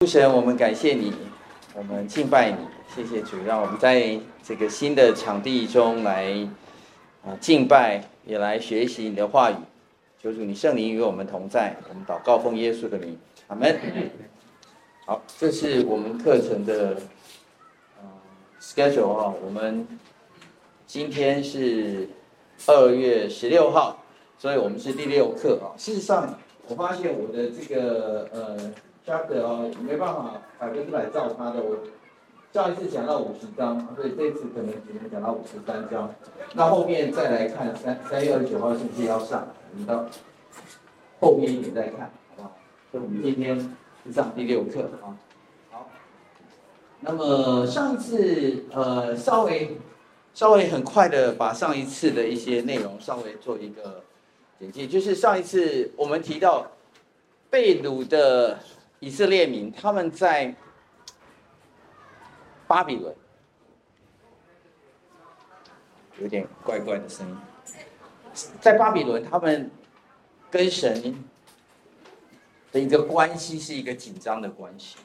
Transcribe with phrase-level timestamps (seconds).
[0.00, 1.12] 父神，我们感谢你，
[1.74, 2.56] 我们敬拜你，
[2.88, 6.48] 谢谢主，让我们在这个新的场地中来
[7.22, 9.56] 啊敬拜，也来学习你的话语。
[10.18, 13.18] 求主你圣灵与我们同在，我们祷告奉耶稣的名，
[13.48, 13.78] 阿门。
[15.04, 16.96] 好，这是我们课程的
[18.58, 19.86] schedule 啊，我们
[20.86, 22.08] 今天是
[22.66, 24.02] 二月十六号，
[24.38, 25.76] 所以我们是第六课啊。
[25.76, 26.38] 事实上，
[26.68, 28.72] 我发现我的这个呃。
[29.10, 31.60] Chapter 哦，没办法百分之百照他的。
[31.60, 31.78] 我
[32.52, 36.14] 上一次讲到五十章，所以这次可能只能讲到五十三章。
[36.54, 39.48] 那后面再来看三三月二十九号是不是要上？
[39.72, 40.06] 我们到
[41.18, 42.52] 后面一点再看，好不好？
[42.92, 43.58] 所以我们今天
[44.06, 45.18] 是上第六课啊。
[45.72, 45.88] 好，
[47.00, 49.76] 那么上一次呃稍微
[50.34, 54.04] 稍微很快的把上一次的一些内容稍微做一个
[54.60, 56.68] 简介，就是上一次我们提到
[57.50, 58.56] 被掳的。
[59.00, 60.54] 以色列民他们在
[62.66, 63.16] 巴比伦，
[66.20, 67.36] 有点怪怪的声音。
[68.60, 69.70] 在巴比伦，他们
[70.50, 71.24] 跟神
[72.70, 74.98] 的一个关系是一个紧张的关系。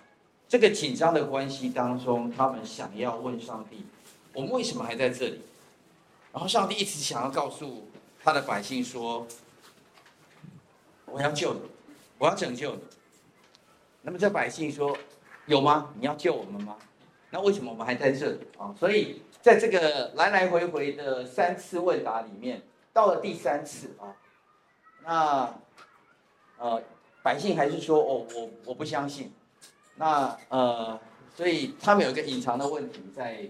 [0.48, 3.86] 这个紧张的关系当中，他们想要问上帝：
[4.34, 5.42] 我们为什么还在这里？
[6.34, 7.88] 然后上帝一直想要告诉
[8.22, 9.26] 他的百姓说：
[11.06, 11.62] 我要救你，
[12.18, 12.82] 我要拯救你。
[14.06, 14.96] 那么这百姓说
[15.48, 15.92] ：“有吗？
[16.00, 16.78] 你要救我们吗？
[17.32, 22.62] 那为什么我们还在这里啊？”所以在这个来来回回的三次问答里面，
[22.94, 24.14] 到了第三次啊，
[25.04, 25.56] 那
[26.60, 26.84] 呃
[27.24, 29.34] 百姓还是说：“哦，我我不相信。”
[29.98, 31.00] 那呃，
[31.36, 33.50] 所以他们有一个隐藏的问题，在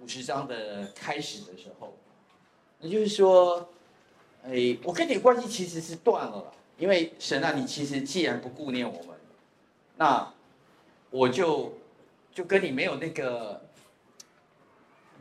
[0.00, 1.94] 五十章的开始的时候，
[2.80, 3.70] 也就是说
[4.42, 9.16] ：“哎，我跟你关系其实是断了啦，因为神啊，你其实既然不顾念我们。”
[10.00, 10.32] 那
[11.10, 11.74] 我就
[12.32, 13.60] 就跟你没有那个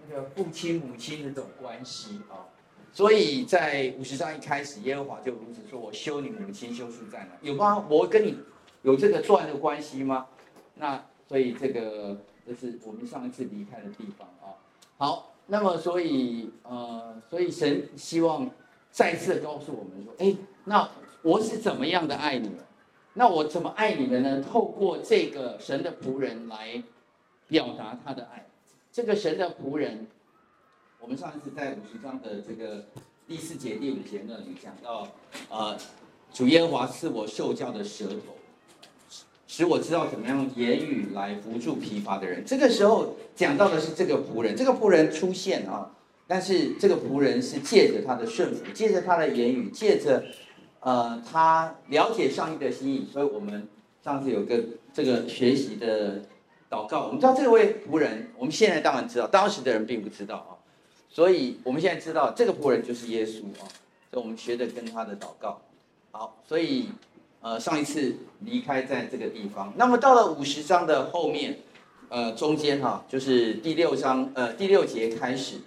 [0.08, 2.48] 那个父亲母亲的这种关系啊，
[2.94, 7.32] 所以在五十章一开始，耶和华就如此说：“我休你母亲休书在哪？
[7.42, 7.86] 有吗？
[7.90, 8.38] 我跟你
[8.84, 10.28] 有这个断的关系吗？”
[10.76, 14.56] 那所以这个这是我们上一次离开的地方啊。
[14.98, 18.50] 好，那么所以呃，所以神希望
[18.92, 20.90] 再次告诉我们说：“哎，那
[21.22, 22.50] 我是怎么样的爱你？”
[23.14, 24.42] 那我怎么爱你们呢？
[24.42, 26.82] 透过这个神的仆人来
[27.48, 28.46] 表达他的爱。
[28.94, 30.08] 这个神的仆人，
[31.00, 32.86] 我们上一次在五十章的这个
[33.28, 35.08] 第四节、第五节那里讲到，
[35.50, 35.76] 呃，
[36.32, 38.38] 主耶华是我受教的舌头，
[39.48, 42.46] 使我知道怎么样用言语来扶助疲乏的人。
[42.46, 45.92] 这个时候讲到的是这个仆人，这个仆人出现啊，
[46.28, 50.24] 但是这个仆人是借着他的顺服，借着他的言语，借着。
[50.82, 53.68] 呃，他了解上帝的心意，所以我们
[54.02, 54.64] 上次有个
[54.94, 56.22] 这个学习的
[56.70, 57.08] 祷告。
[57.08, 60.56] 我们知道这位仆人，我们现在当然知道，当时的人并不知道啊。
[61.10, 63.68] 所以我们现在知道这个仆人就是耶稣啊。
[64.10, 65.60] 所以我们学的跟他的祷告。
[66.12, 66.88] 好，所以
[67.42, 71.60] 呃上一次离开在这个地方，那么到了五十章的后面，
[72.08, 75.58] 呃中间哈，就是第六章呃第六节开始，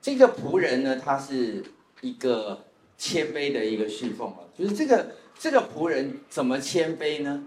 [0.00, 1.62] 这个仆人呢，他是
[2.00, 2.62] 一个。
[2.98, 5.06] 谦卑的一个侍奉啊，就是这个
[5.38, 7.46] 这个仆人怎么谦卑呢？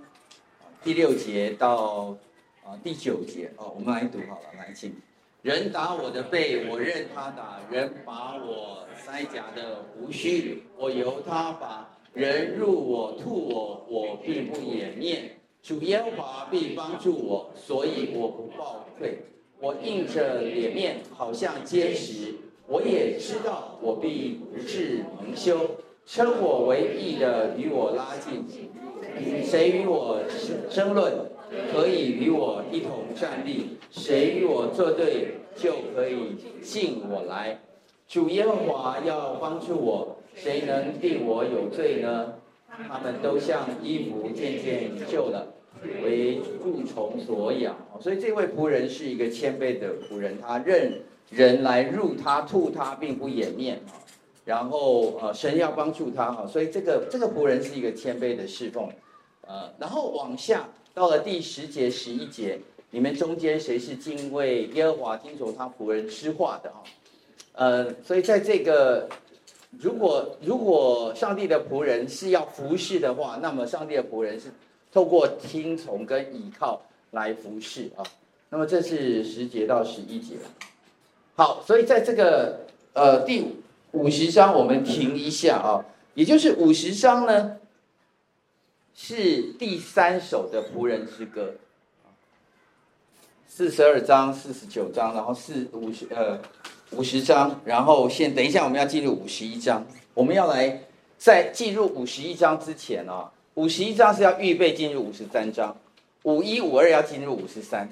[0.83, 2.15] 第六节到
[2.63, 4.93] 啊第九节哦，我们来读好了，来请。
[5.41, 15.37] 人打我的背，我任他打；人把我腮颊的胡须，我由他拔；人入我、吐我，我并不掩面。
[15.63, 19.19] 主耶和华必帮助我，所以我不抱愧。
[19.59, 22.35] 我硬着脸面，好像坚石。
[22.69, 25.57] 我也知道，我必不至蒙羞。
[26.05, 28.43] 称我为义的与我拉近，
[29.43, 30.19] 谁与我
[30.67, 31.13] 争论，
[31.71, 37.59] 可以与我一同站立；谁与我作对，就可以近我来。
[38.07, 42.33] 主耶和华要帮助我，谁能定我有罪呢？
[42.87, 45.45] 他们都像衣服渐渐旧了，
[46.03, 47.75] 为蛀虫所咬。
[47.99, 51.03] 所以这位仆人是一个谦卑的仆人，他认。
[51.29, 53.97] 人来辱他、吐他，并不掩面啊。
[54.45, 58.89] 然后呃，神要帮助他哈，所以这个这个仆人是一个谦卑的侍奉。
[59.47, 62.59] 呃，然后往下到了第十节、十一节，
[62.89, 66.81] 你们中间谁是敬畏耶和华、听从他仆人之话的啊？
[67.53, 69.07] 呃，所以在这个
[69.77, 74.51] 如果如果上帝的仆人是要服侍的话，那么上帝的仆人是
[74.91, 76.81] 透过听从跟倚靠
[77.11, 78.03] 来服侍啊。
[78.49, 80.35] 那么这是十节到十一节。
[81.39, 83.55] 好，所以在这个呃第
[83.93, 87.55] 五十章，我们停一下啊，也就是五十章呢，
[88.93, 91.53] 是第三首的仆人之歌，
[93.47, 96.41] 四十二章、四十九章，然后四五十呃
[96.91, 100.81] 五十章，然后现等一下我们要进入五十一章，我们要来
[101.17, 105.77] 在进入五十一章之前啊，五十一章是要预备进入五十三章，
[106.23, 107.89] 五一五二要进入五十三，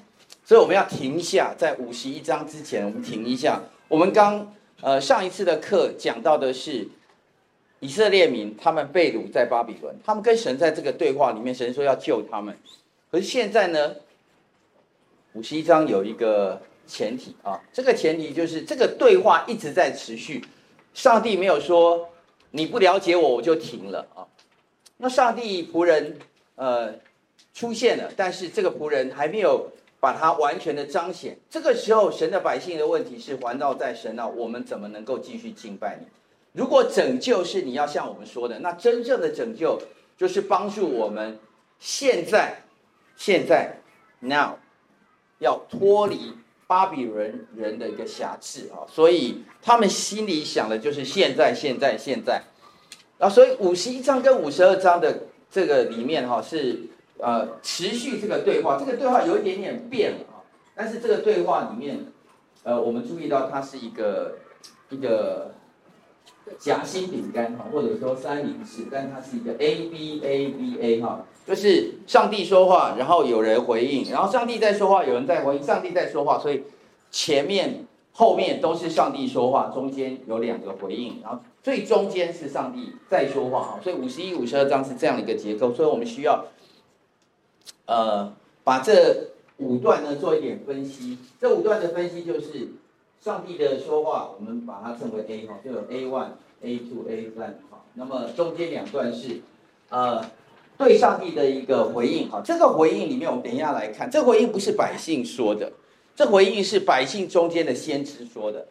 [0.48, 6.88] 所以我们要停一下，在五十一章之前我们停一下，我们刚呃上一次的课讲到的是。
[7.80, 12.58] 以色列民他们被掳在巴比伦，他们跟神在这个对话里面，神说要救他们。
[13.08, 13.94] 可是现在呢，
[15.34, 20.44] 五十一章有一个前提啊，这个前提就是这个对话一直在持续。
[20.92, 22.08] 上帝没有说
[22.50, 24.26] 你不了解我，我就停了啊。
[24.96, 26.18] 那上帝仆人
[26.56, 26.94] 呃
[27.54, 31.38] 出现了，但是这个仆人还没有把它完全的彰显。
[31.50, 36.06] 这个时候，神的百姓的问题是环绕在神啊，我们怎么能够继续敬拜你？
[36.52, 39.80] 如果拯救是你要像我们说的，那真正的拯救
[40.16, 41.38] 就是帮助我们
[41.78, 42.62] 现在、
[43.16, 43.80] 现在、
[44.20, 44.54] now
[45.38, 46.34] 要脱离
[46.66, 48.82] 巴比伦人的一个瑕疵啊！
[48.88, 52.42] 所以他们心里想的就是现在、现在、现在。
[53.18, 56.80] 啊，所以五十一章跟五十二章的这个里面哈是
[57.18, 60.42] 呃持续这个对话，这个对话有一点点变了啊，
[60.74, 62.06] 但是这个对话里面
[62.62, 64.36] 呃我们注意到它是一个
[64.90, 65.54] 一个。
[66.58, 76.62] 夹心饼干哈，或者说三明治，但它是一个 A B A B A 哈，就是上帝说话，然后有人回应，然后上帝在说话，有人在回应，上帝在说话，所以
[77.10, 86.46] 前面后面都是上帝说话，中间有两个回应，然后最中间是上帝在说话哈，所以五十一、五十二章是这样的一个结构，所以我们需要
[87.88, 88.32] 呃
[88.62, 92.68] 把这五段呢做一点分析，这五段的分析就是。
[93.20, 96.28] 上帝的说话，我们把它称为 A 哈，就有 A one、
[96.62, 97.82] A two、A three 哈。
[97.94, 99.40] 那么中间两段是，
[99.88, 100.24] 呃，
[100.78, 102.40] 对上帝的一个回应哈。
[102.44, 105.72] 这个回应里面，我们等一下来看，这回应不是百姓说的，
[106.14, 108.68] 这回应是百姓中间的先知说的。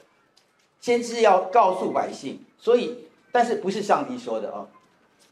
[0.80, 2.96] 先知要告诉百姓，所以
[3.34, 4.66] 但是不是上帝说的啊？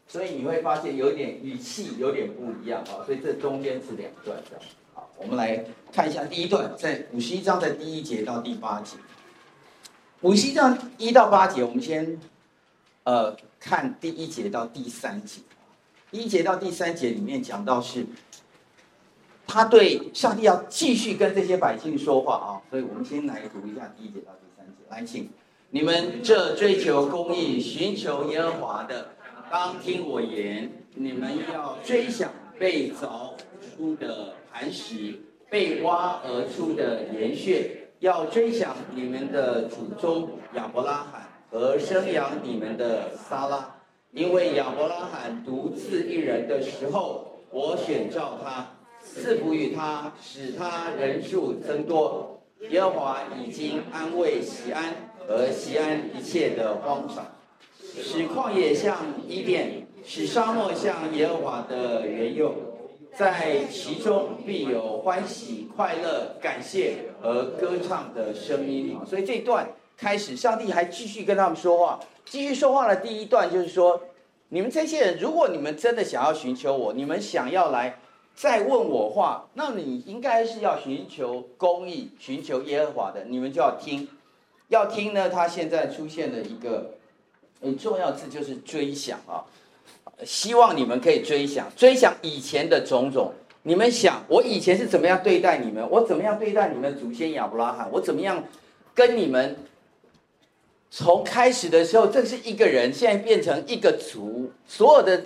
[0.08, 3.04] 所以你会发现有点语气有点不一样啊。
[3.04, 4.58] 所以这中间是两段的。
[4.94, 8.96] 好，我们来看一下第一段，在五十一章的第一节到第八节。
[10.22, 12.18] 五十一章一到八节，我们先
[13.04, 15.42] 呃看第一节到第三节。
[16.10, 18.06] 第一节到第三节里面讲到是，
[19.46, 24.72] 他对上帝要继续跟这些百姓说话啊，所以我们先来读一下第一节到第三节。
[24.88, 25.28] 来，请
[25.70, 29.15] 你们这追求公义、寻求耶和华的，
[29.50, 30.70] 当听我言。
[30.98, 35.14] 你们要追想被凿出的磐石，
[35.50, 37.70] 被挖而出的岩穴。
[38.00, 43.74] 要追想你们的祖宗亚伯拉罕和生养你们的撒拉，
[44.12, 48.66] 因为亚伯拉罕独自一人的时候，我选召他，
[49.02, 52.40] 赐福与他，使他人数增多。
[52.70, 57.26] 耶和华已经安慰西安和西安一切的荒场，
[58.02, 62.52] 使旷野像伊甸，使沙漠像耶和华的园囿。
[63.16, 68.94] 在其中必有欢喜、快乐、感谢和歌唱的声音！
[69.06, 69.66] 所以这一段
[69.96, 71.98] 开始，上帝还继续跟他们说话。
[72.26, 73.98] 继续说话的第一段就是说：
[74.50, 77.98] 你们这些人，如果你们真的想要寻求我，你们想要来
[78.34, 84.06] 再问我话，那你应该是要寻求公义、寻求耶和华的，你们就要听。
[84.68, 86.90] 要听呢，他现在出现了一个
[87.60, 89.44] 很重要字，就是追想啊。
[90.24, 93.34] 希望你们可以追想，追想以前的种种。
[93.62, 95.88] 你们想，我以前是怎么样对待你们？
[95.90, 97.88] 我怎么样对待你们祖先亚伯拉罕？
[97.92, 98.44] 我怎么样
[98.94, 99.56] 跟你们？
[100.88, 105.20] 从开始的时候，这是一个人，现在变成一个族，所有的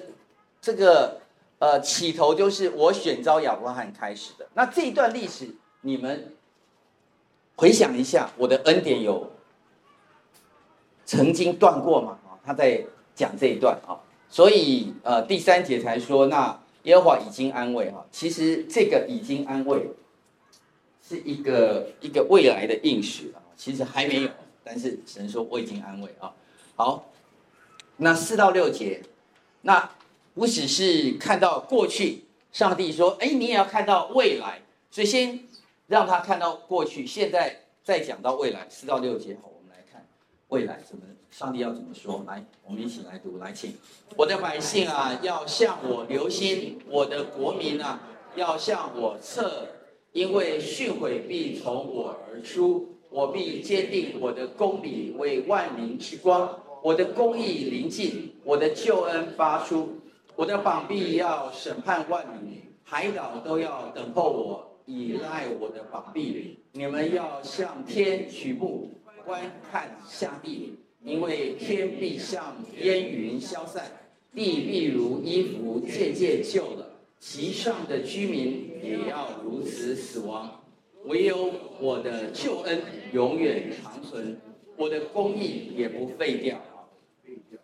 [0.61, 1.21] 这个
[1.59, 4.49] 呃起头就是我选召亚伯拉罕开始的。
[4.55, 6.33] 那这一段历史，你们
[7.57, 9.31] 回想一下，我的恩典有
[11.11, 12.17] 曾经断过嘛？
[12.25, 12.81] 啊，他在
[13.17, 13.99] 讲这一段啊。
[14.29, 18.07] 所以，呃，第三节才说，那耶和华已经安慰哈。
[18.13, 19.89] 其实这个已经安慰，
[21.03, 23.43] 是一个一个未来的应许啊。
[23.57, 24.31] 其实还没有，
[24.63, 26.33] 但是神说我已经安慰啊。
[26.77, 27.11] 好，
[27.97, 29.03] 那四到六节，
[29.63, 29.91] 那
[30.35, 34.61] 不只是看到过去，上帝说，哎，你也要看到未来。
[34.93, 35.41] 所以先
[35.89, 38.69] 让他看到过去，现在再讲到未来。
[38.71, 39.51] 四到六节，好，
[40.51, 41.03] 未来怎么。
[41.31, 42.25] 上帝要怎么说？
[42.27, 43.39] 来，我们一起来读。
[43.39, 43.73] 来，请
[44.17, 48.01] 我的百姓啊，要向我留心；我的国民啊，
[48.35, 49.69] 要向我侧，
[50.11, 60.01] 因为训诲必从我而出，我必坚定我的公理为万民之光，我的公义临近，我的救恩发出。
[60.35, 66.59] 我的膀臂要审判万民，海岛都要等候我，倚赖我的膀臂。
[66.73, 68.91] 你们要向天举目
[69.31, 70.73] 观看下地，
[71.05, 73.93] 因为天必像烟云消散，
[74.35, 80.61] 地必如衣服渐渐旧了，其上的居民也要如此死亡。
[81.05, 81.49] 唯有
[81.81, 82.83] 我的救恩
[83.13, 84.37] 永远长存，
[84.77, 86.61] 我的公义也不废掉。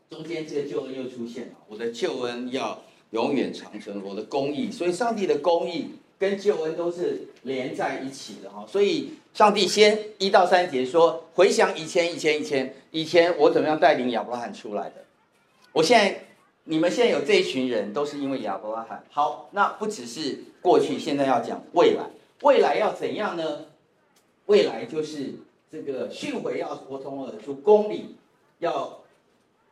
[0.09, 2.81] 中间这个救恩又出现了，我的救恩要
[3.11, 5.87] 永远长存，我的公义，所以上帝的公义
[6.19, 8.65] 跟救恩都是连在一起的哈。
[8.67, 15.05] 所以上帝先一到三节说，回想以前以前以前以前我怎么样带领亚伯拉罕出来的，
[15.73, 16.25] 我现在
[16.65, 19.05] 你们现在有这一群人都是因为亚伯拉罕。
[19.11, 22.05] 好，那不只是过去，现在要讲未来，
[22.43, 23.67] 未来要怎样呢？
[24.47, 25.35] 未来就是
[25.71, 28.17] 这个训诲要活通而出，公理
[28.59, 29.01] 要。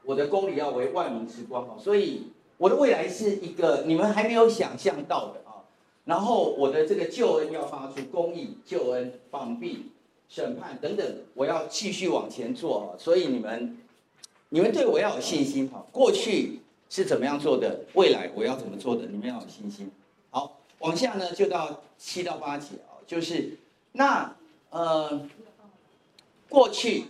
[0.07, 2.25] 我的公理要为万民之光，所以
[2.59, 5.54] 我的未来是一个你们还没有想象到的啊。
[6.05, 9.91] 然后我的这个救恩要发出公义、救恩、绑臂、
[10.29, 12.95] 审判等等，我要继续往前做。
[12.99, 13.79] 所以你们，
[14.51, 15.87] 你们对我要有信心哈。
[15.91, 19.91] 过去是怎么样做的，未来我要怎么做的，你们要有信心。
[20.31, 23.57] 好，往下呢就到七到八节啊，就是
[23.93, 24.37] 那
[24.71, 25.27] 呃
[26.49, 27.05] 过去、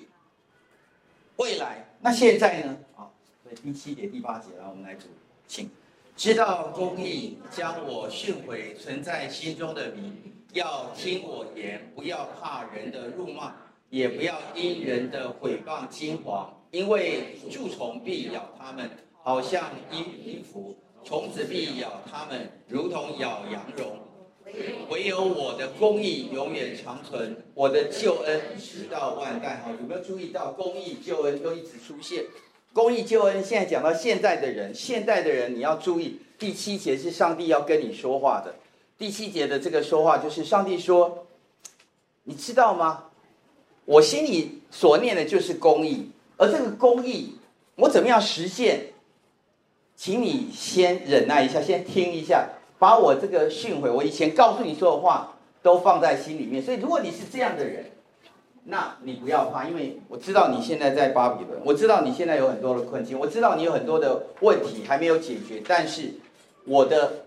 [1.36, 1.88] 未来。
[2.00, 2.76] 那现在呢？
[2.96, 3.10] 啊，
[3.42, 5.06] 所以第七节、第八节，来我们来读，
[5.48, 5.70] 请
[6.16, 10.12] 知道公义，将我训诲存在心中的民，
[10.52, 13.52] 要听我言，不要怕人的辱骂，
[13.90, 18.88] 也不要因人的诽谤惊惶，因为蛀虫必咬他们，
[19.24, 23.98] 好像衣衣服；虫子必咬他们，如同咬羊绒。
[24.90, 29.62] 唯有我的公义永远长存，我的救恩直到万代。
[29.64, 32.24] 好，有没有注意到公义救恩都一直出现？
[32.74, 38.56] 公益救恩现在讲到现在的人，现在的人你要注意，第七节是上帝要跟你说话的。
[38.98, 41.26] 第七节的这个说话就是上帝说
[42.24, 43.04] ：“你知道吗？
[43.84, 47.36] 我心里所念的就是公益，而这个公益
[47.76, 48.88] 我怎么样实现？
[49.96, 56.62] 请你先忍耐一下，先听一下。”把我这个训诲，我以前告诉你说的话，都放在心里面。
[56.62, 57.86] 所以，如果你是这样的人，
[58.64, 65.62] 那你不要怕，因为我知道你现在在巴比伦，我知道你现在有很多的困境，我知道你有很多的问题还没有解决。
[65.66, 66.12] 但是，
[66.64, 67.24] 我的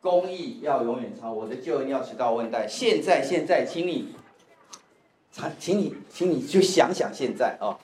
[0.00, 2.66] 公义要永远长，我的救恩要直到万代。
[2.68, 4.14] 现在，现在，请你，
[5.58, 7.76] 请你，请你就想想现在、哦。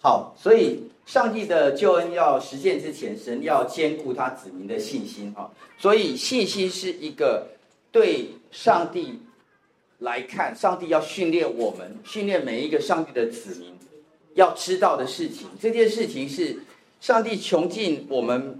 [0.00, 0.90] 好，所以。
[1.06, 5.50] 上帝的救恩要实现之前，神要坚固他子民的信心啊！
[5.76, 7.48] 所以信心是一个
[7.90, 9.20] 对上帝
[10.00, 13.74] 来看，上帝要训练我们，训练每一个上帝的子民
[14.34, 15.48] 要知道的事情。
[15.60, 16.60] 这件事情是
[17.00, 18.58] 上帝穷尽我们。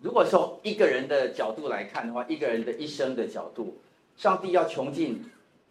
[0.00, 3.76] 如果从一个人的角度来看的话，一个人的一生的角度，
[4.16, 5.24] 上帝要穷尽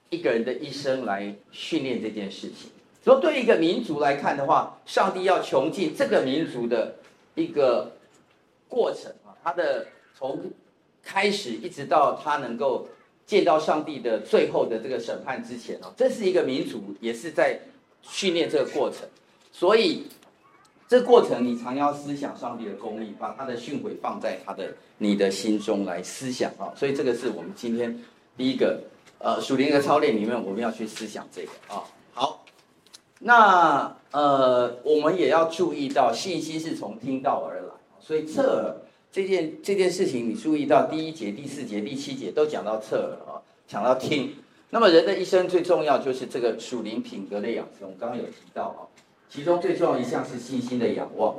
[0.09, 2.69] 一个人的一生来训练这件事情。
[3.05, 6.95] 说对一个民族来看的话，上帝要穷尽这个民族的
[7.35, 7.93] 一个
[8.67, 10.51] 过程啊，他的从
[11.01, 12.89] 开始一直到他能够
[13.27, 17.59] 见到上帝的最后的这个审判之前啊，这是一个民族也是在
[18.01, 19.07] 训练这个过程。
[19.51, 20.07] 所以
[20.87, 26.73] 这过程你常要思想上帝的公义，把他的训诲放在他的你的心中来思想啊。
[26.75, 28.03] 所以这个是我们今天
[28.35, 28.81] 第一个
[29.19, 31.83] 呃属灵的操练里面我们要去思想这个啊。
[32.13, 32.43] 好。
[33.19, 38.77] 那呃，我们也要注意到，信息是从听到而来，所以侧耳
[39.17, 44.35] 这件这件事情，你注意到第一节、第四节、第七节都讲到侧耳啊，讲到听。
[44.69, 48.85] 那么人的一生最重要就是这个属灵品格的养成，我刚刚有提到啊，
[49.27, 51.33] 其中最重要一项是信心的仰望。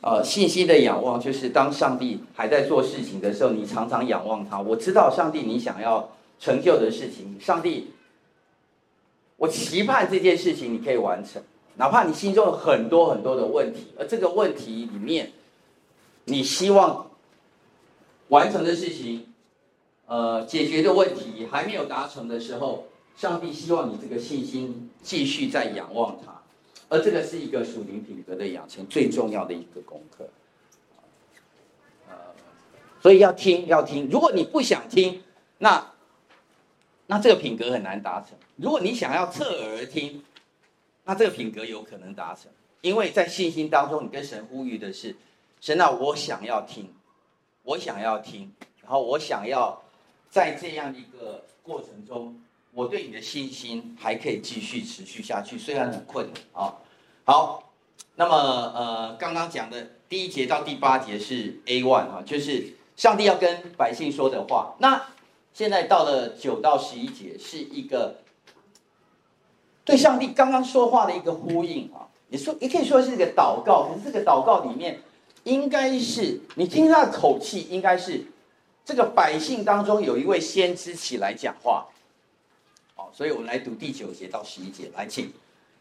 [0.00, 4.58] 呃，信心的仰望就是当上帝还在做事情的时候，你常常仰望他。
[4.58, 7.90] 我知道上帝你想要成就的事情，上帝。
[9.36, 11.42] 我期盼这件事情你可以完成，
[11.76, 15.32] 哪怕你心中有很多很多的问题，而这个问题里面，
[16.30, 17.10] 你希望
[18.28, 19.26] 完成的事情，
[20.06, 26.40] 呃，解决的问题还没有达成的时候，上帝希望你这个信心继续在仰望他，
[26.88, 30.28] 而这个是一个属灵品格的养成最重要的一个功课。
[32.08, 32.14] 呃，
[33.02, 35.22] 所以要听要听，如果你不想听，
[35.58, 35.90] 那。
[37.12, 38.38] 那这个品格很难达成。
[38.54, 40.22] 如果你想要侧耳听，
[41.04, 45.16] 那这个品格有可能达成，因为在信心当中，你跟神呼吁的是：
[45.60, 46.92] 神啊，我想要听，
[47.62, 48.50] 我想要听，
[48.82, 49.82] 然后我想要
[50.30, 52.40] 在这样一个过程中，
[52.72, 56.76] 我对你的信心还可以继续持续下去，虽然很困难啊。
[57.24, 57.70] 好，
[58.16, 58.34] 那么
[58.74, 64.74] 呃，刚刚讲的第一节到第八节是 A one 啊，就是上帝要跟百姓说的话。
[64.78, 65.08] 那
[65.52, 68.16] 现在到了九到十一节，是一个
[69.84, 73.90] 对上帝刚刚说话的一个呼应啊，也说也可以说是一个祷告。
[73.90, 75.02] 可是这个祷告里面，
[75.44, 78.24] 应该是你听他的口气，应该是
[78.84, 81.86] 这个百姓当中有一位先知起来讲话。
[82.94, 85.32] 好，所以我们来读第九节到十一节，来请。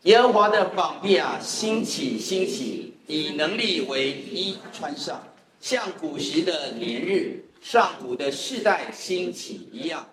[0.04, 5.22] 耶和华的膀臂啊，兴起，兴起，以能力为衣穿上，
[5.60, 10.08] 像古时的年日，上古的世代兴起一样。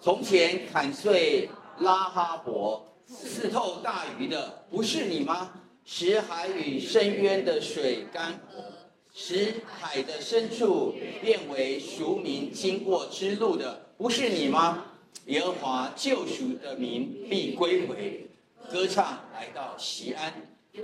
[0.00, 5.52] 从前砍碎拉哈伯，刺透大鱼的，不是你吗？
[5.84, 8.62] 使海与深渊的水干涸，
[9.20, 14.84] 使海的深处变为赎民经过之路的，不是你吗？
[15.26, 18.28] 耶和华救赎的民必归回。
[18.70, 20.32] 歌唱来到西安，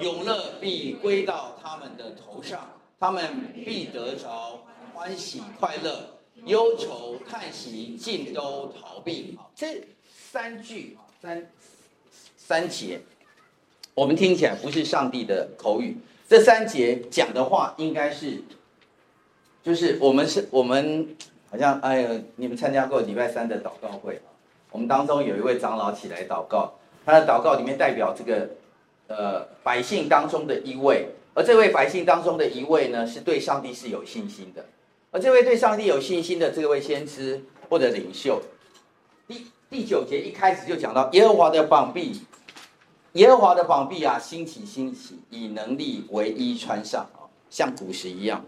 [0.00, 9.38] 永乐必归到他们的头上，他们必得着欢喜快乐，忧愁叹息尽都逃避。
[9.54, 9.80] 这
[10.12, 11.48] 三句三
[12.36, 13.00] 三节，
[13.94, 15.96] 我们听起来不是上帝的口语。
[16.28, 18.42] 这三节讲的话，应该是，
[19.62, 21.14] 就是我们是我们
[21.50, 24.20] 好像哎呀，你们参加过礼拜三的祷告会，
[24.70, 26.74] 我们当中有一位长老起来祷告。
[27.06, 28.48] 他的祷告里面代表这个，
[29.08, 34.64] 呃，百姓当中的一位，而这位百姓当中的一位呢，是对上帝是有信心的，
[35.10, 38.40] 而这位对上帝有信心的这位先知或者领袖，
[39.28, 42.22] 第第九节一开始就讲到耶和华的膀臂，
[43.14, 48.44] 耶和华的膀臂啊，兴起兴起，以能力为衣穿上啊，像古时一样，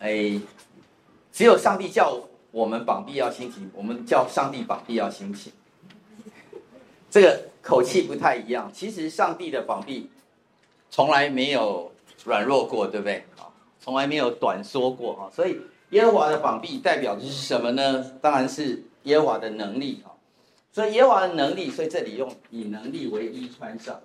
[0.00, 0.40] 哎，
[1.32, 2.20] 只有上帝叫
[2.50, 5.52] 我们膀臂要兴起，我们叫上帝膀臂要兴起。
[7.08, 8.70] 这个口气不太一样。
[8.74, 10.10] 其实上帝的膀臂
[10.90, 11.92] 从来没有
[12.24, 13.24] 软弱过，对不对？
[13.38, 13.46] 啊，
[13.80, 15.30] 从来没有短缩过啊。
[15.32, 15.60] 所以
[15.90, 18.04] 耶和华的膀臂代表的是什么呢？
[18.20, 20.10] 当然是耶和华的能力啊。
[20.76, 23.98] 所以耶和华的能力，所以这里用以能力为衣穿上，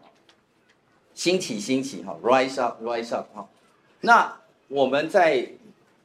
[1.13, 3.49] 兴起兴起哈，rise up rise up 哈。
[3.99, 5.49] 那我们在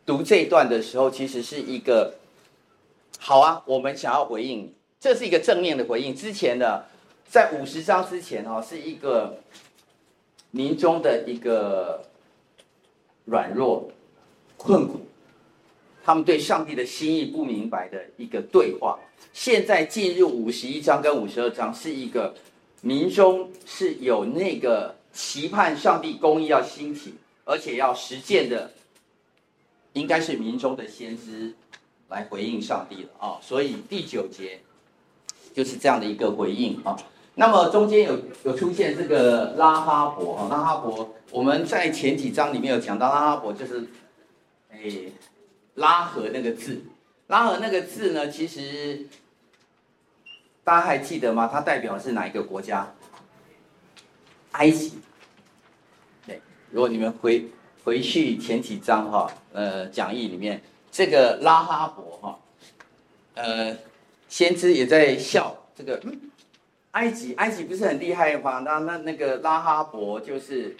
[0.04, 2.16] 读这一段的时候，其实是一个
[3.20, 6.12] 好啊，我们想要回应你，这是一个正面的回应。
[6.12, 6.86] 之前的。
[7.28, 9.40] 在五十章之前哦，是一个
[10.52, 12.04] 民众的一个
[13.24, 13.90] 软弱、
[14.56, 15.05] 困苦，
[16.06, 18.96] 他们对上帝的心意不明白的一个对话。
[19.32, 22.32] 现在进入五十一章跟五十二章，是一个
[22.80, 27.14] 民众是有那个期盼上帝公义要兴起，
[27.44, 28.70] 而且要实践的，
[29.94, 31.52] 应该是民众的先知
[32.08, 33.38] 来回应上帝了啊。
[33.42, 34.60] 所以第九节
[35.52, 36.96] 就是这样的一个回应啊。
[37.34, 43.86] 那么中间有有出现这个拉哈伯啊，拉哈伯，我们在前几章里面有讲到拉哈伯就是，
[44.70, 44.78] 哎，
[45.76, 46.82] 拉合那个字，
[47.28, 49.06] 拉合那个字呢，其实
[50.62, 51.48] 大家还记得吗？
[51.50, 52.92] 它代表是哪一个国家？
[54.52, 54.98] 埃及。
[56.26, 57.48] 对，如果你们回
[57.84, 60.60] 回去前几章哈，呃，讲义里面
[60.90, 62.38] 这个拉哈伯哈，
[63.34, 63.76] 呃，
[64.28, 66.02] 先知也在笑这个。
[66.92, 68.60] 埃及，埃及不是很厉害吗？
[68.60, 70.74] 那那那个拉哈伯就是，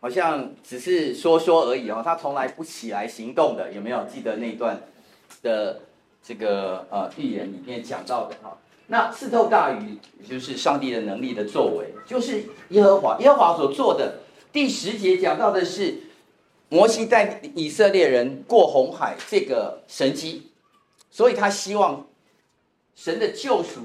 [0.00, 4.80] 好像只是说说而已哦，他从来不起来行动的，有没有记得那一段
[5.42, 5.80] 的
[6.22, 8.58] 这个呃预言里面讲到的哈？
[8.88, 14.20] 那刺透大鱼，就是上帝的能力的作为，就是耶和华耶和华所做的。
[14.52, 16.02] 第十节讲到的是
[16.68, 20.52] 摩西带以色列人过红海这个神迹，
[21.10, 22.06] 所以他希望
[22.94, 23.80] 神的救赎。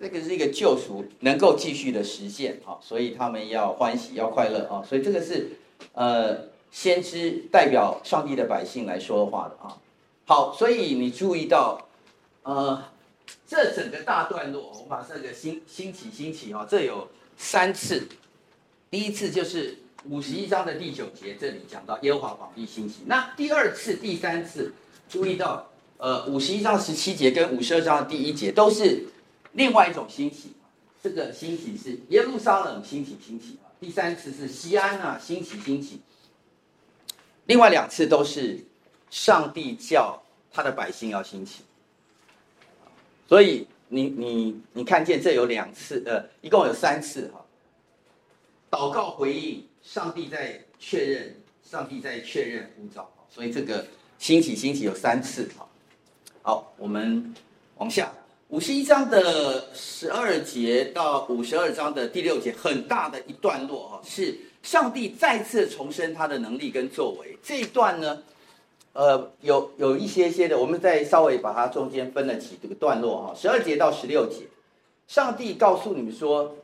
[0.00, 5.50] 这个是一个救赎，能够继续的实现啊，所以他们要欢喜，要快乐啊，所以这个是
[5.92, 9.76] 呃先知代表上帝的百姓来说的话的啊。
[10.24, 11.86] 好，所以你注意到
[12.44, 12.82] 呃
[13.46, 18.08] 这整个大段落，我们把这个兴兴起兴起啊，这有三次，
[18.90, 19.76] 第一次就是
[20.08, 23.00] 五十一章的第九节，这里讲到耶和华皇帝兴起。
[23.04, 24.72] 那第二次、第三次，
[25.10, 29.04] 注意到呃五十一章十七节跟五十二章的第一节都是。
[29.52, 30.52] 另外一种兴起，
[31.02, 36.00] 这个兴起是耶路撒冷兴起兴起，第三次是西安啊兴起兴起，
[37.46, 38.64] 另外两次都是
[39.10, 41.62] 上帝叫他的百姓要兴起，
[43.26, 47.44] 所以你你你看见这有两次呃，一共有三次哈，
[48.70, 53.84] 祷告回应，上帝在确认，上帝在确认呼召，所以这个
[54.16, 55.68] 兴起兴起有三次哈，
[56.42, 57.34] 好，我们
[57.78, 58.12] 往下。
[58.50, 67.38] 五十一章的十二节到五十二章的第六节，很大的一段落哈，是上帝再次重申他的能力跟作为。
[67.44, 68.24] 这一段呢，
[68.92, 74.48] 呃，有有一些些的，我们再稍微把它中间分了几个段落哈，十二节到十六节，
[75.06, 76.56] 上帝告诉你们说，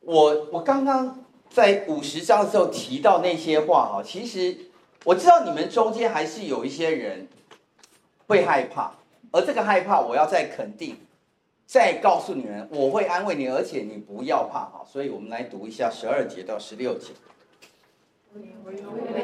[0.00, 4.56] 我我刚刚在五十章的时候提到那些话哈，其实
[5.04, 7.28] 我知道你们中间还是有一些人
[8.26, 8.94] 会害怕，
[9.32, 10.96] 而这个害怕，我要再肯定。
[11.66, 14.84] 再告诉你们，我会安慰你，而且你不要怕哈。
[14.86, 17.12] 所以我们来读一下十二节到十六节。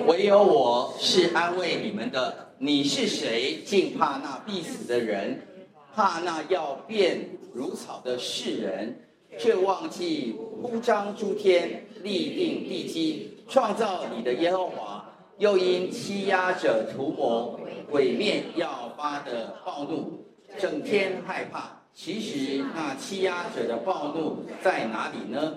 [0.06, 2.48] 唯有我是安慰你们的。
[2.60, 3.62] 你是谁？
[3.64, 5.46] 竟怕那必死的人，
[5.94, 9.00] 怕那要变如草的世人，
[9.38, 14.97] 却忘记铺张诸天、立定地基、创造你的耶和华，
[15.38, 20.24] 又因欺压者图谋毁灭要发的暴怒，
[20.58, 21.82] 整天害怕。
[21.94, 25.54] 其实那欺压者的暴怒在哪里呢？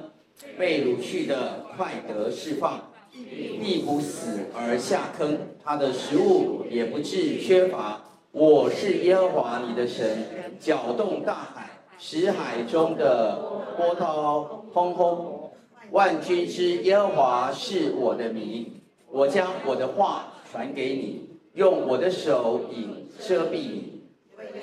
[0.58, 2.80] 被掳去的快得释放，
[3.12, 8.02] 必不死而下坑，他的食物也不致缺乏。
[8.32, 10.26] 我是耶和华你的神，
[10.60, 13.36] 搅动大海，使海中的
[13.78, 15.52] 波涛轰轰。
[15.92, 18.81] 万军之耶和华是我的名，
[19.12, 24.02] 我将我的话传给你，用我的手影遮蔽你。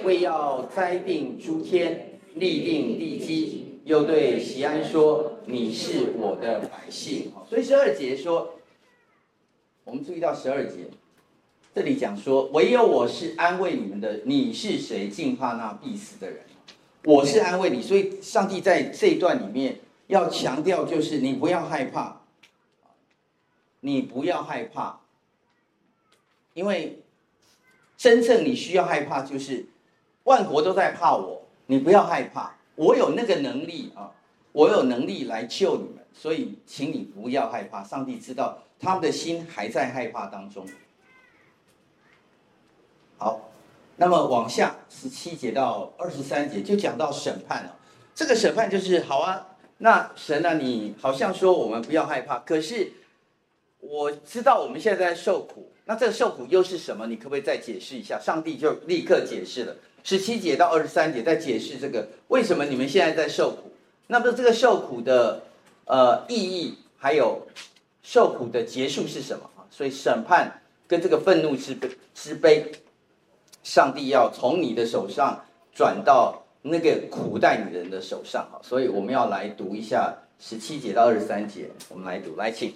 [0.05, 8.55] 为要栽定诸天，立定地基，又对锡安说：“你是我的百姓。”所以十二节说，
[9.85, 10.89] 我们注意到十二节，
[11.75, 14.21] 这里讲说：“唯有我是安慰你们的。
[14.25, 15.09] 你是谁？
[15.09, 16.41] 竟怕那必死的人？
[17.05, 22.18] 我是安慰你。”所以上帝在这一段里面要强调，就是你不要害怕，
[23.81, 25.01] 你不要害怕，
[26.55, 27.03] 因为
[27.97, 29.67] 真正你需要害怕就是。
[30.25, 34.13] 万国都在怕我，你不要害怕，我有那个能力啊，
[34.53, 37.83] 我有能力来救你们，所以请你不要害怕。
[37.83, 40.67] 上帝知道他们的心还在害怕当中。
[43.17, 43.49] 好，
[43.97, 47.75] 那么往下十七节到二十三节就讲到审判了。
[48.15, 52.93] 这个审判就是好啊，那神啊，你好像说我们不要害怕，可是
[53.81, 57.07] 我知道我们现在在受苦，那这个受苦又是什么？
[57.07, 58.19] 你可不可以再解释一下？
[58.19, 59.77] 上帝就立刻解释了。
[60.05, 63.71] 十七节到二十三节在解释这个为什么你们现在在受苦，
[64.07, 65.43] 那么这个受苦的
[65.85, 67.47] 呃意义，还有
[68.03, 69.49] 受苦的结束是什么？
[69.71, 72.73] 所以审判跟这个愤怒之悲之悲，
[73.63, 78.49] 上帝要从你的手上转到那个苦待你的人的手上！
[78.63, 82.73] 所以我们要来读一下十七节到二十三节，我们来读，来请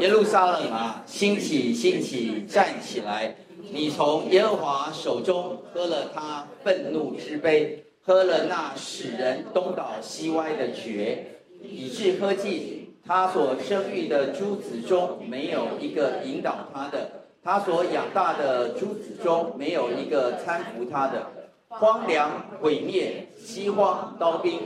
[0.00, 3.36] 耶路撒冷啊，兴起兴起，站起来！
[3.72, 12.80] 你从耶和华手中喝了他愤怒之杯，喝了那使人东倒西歪的爵，以致喝尽。
[13.06, 17.10] 他所生育的诸子中没有一个引导他的，
[17.42, 21.30] 他所养大的诸子中没有一个搀扶他的。
[21.68, 24.60] 荒凉、毁灭、饥荒、刀兵，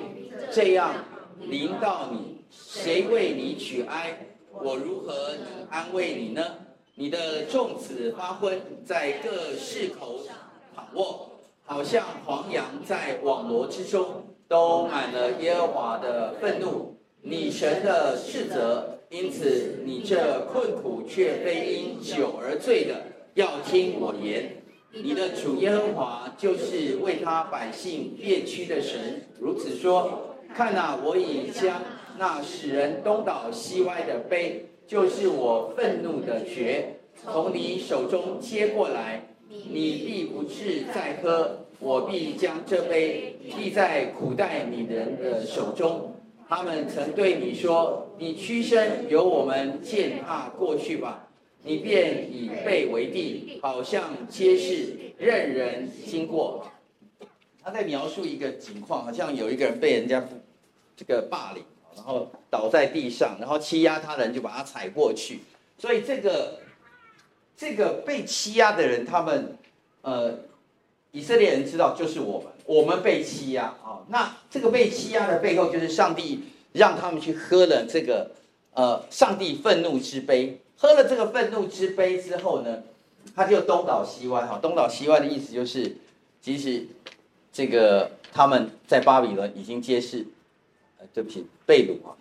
[0.53, 0.93] 这样
[1.41, 4.19] 临到你，谁为你取哀？
[4.63, 5.35] 我如何
[5.71, 6.43] 安慰你呢？
[6.95, 10.21] 你的众子发昏，在各市口
[10.75, 11.31] 躺卧，
[11.65, 18.99] 好像黄羊在网罗之中，都满了耶和华的愤怒，你神的斥责。
[19.11, 22.95] 因此，你这困苦却非因酒而醉的，
[23.35, 24.57] 要听我言。
[24.93, 31.81] 你的主耶和华就是为他百姓辨屈的神，如此说：看哪，我已将
[32.19, 34.65] 那使人东倒西歪的杯。
[34.87, 41.59] 就是我愤怒的爵，从你手中接过来，你必不致再喝。
[41.79, 46.15] 我必将这杯递在苦待你人的手中。
[46.49, 51.29] 他们曾对你说：“你屈身由我们践踏过去吧。”
[51.63, 56.67] 你便以背为地，好像皆是，任人经过。
[57.63, 60.27] 他在描述一个情况，好像有一个人被人家
[60.97, 61.63] 这个霸凌。
[61.99, 65.41] 然后倒在地上，然后欺压他人就把他踩过去。
[65.77, 66.61] 所以这个
[67.57, 69.57] 这个被欺压的人，他们
[70.03, 70.39] 呃，
[71.11, 74.07] 以色列人知道就是我们，我们被欺压啊。
[74.09, 78.31] 那这个被欺压的背后，就是上帝让他们去喝了这个
[78.75, 80.61] 呃上帝愤怒之杯。
[80.77, 82.85] 喝了这个愤怒之杯之后呢，
[83.35, 84.61] 他就东倒西歪哈。
[84.63, 85.97] 东倒西歪的意思就是，
[86.41, 86.87] 其实
[87.53, 90.25] 这个他们在巴比伦已经揭示。
[91.13, 92.15] 对不起，被掳啊，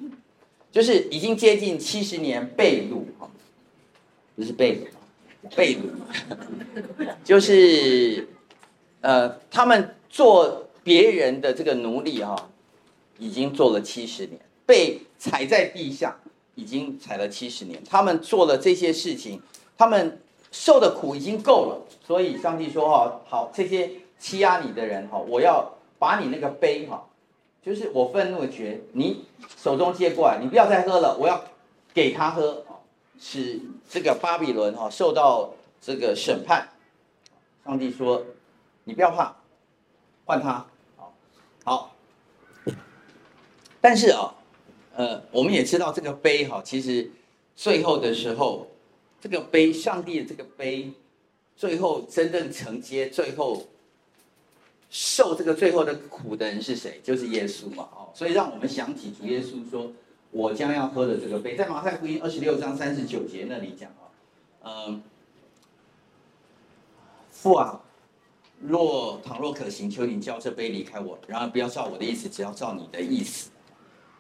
[0.72, 3.30] 就是已经接近七十年被掳啊，
[4.36, 5.82] 不是被掳，被掳，
[7.24, 8.28] 就是
[9.02, 12.50] 呃，他们做别人的这个奴隶哈，
[13.18, 16.20] 已经做了七十年，被踩在地下，
[16.56, 19.42] 已经踩了七十年，他们做了这些事情，
[19.78, 20.20] 他们
[20.52, 27.08] 受的苦已经够了，所以上帝说哈，好，这些欺压你的人哈，我要把你那个杯哈，
[27.68, 29.26] 就是我愤怒的爵，你
[29.58, 31.44] 手中接过来，你不要再喝了，我要
[31.94, 32.64] 给他喝，
[33.20, 36.70] 使这个巴比伦哈受到这个审判。
[37.66, 38.24] 上帝说，
[38.86, 39.36] 你不要怕，
[40.24, 41.14] 换他，好，
[41.66, 41.96] 好。
[43.82, 44.34] 但是啊，
[44.96, 47.12] 呃，我们也知道这个杯哈，其实
[47.54, 48.66] 最后的时候，
[49.20, 50.94] 这个杯，上帝的这个杯，
[51.58, 53.62] 最后真正承接，最后
[54.90, 57.02] 受这个最后的苦的人是谁？
[57.04, 59.92] 就是耶稣嘛，哦，所以让我们想起主耶稣说
[60.32, 64.08] ：“我将要喝的这个杯。”在马太福音二十六章三十九节那里讲啊，
[64.64, 65.04] 嗯，
[67.32, 67.82] 父啊，
[68.62, 73.50] 若倘若可行，求你叫这杯离开我，然而不要照我的意思，只要照你的意思。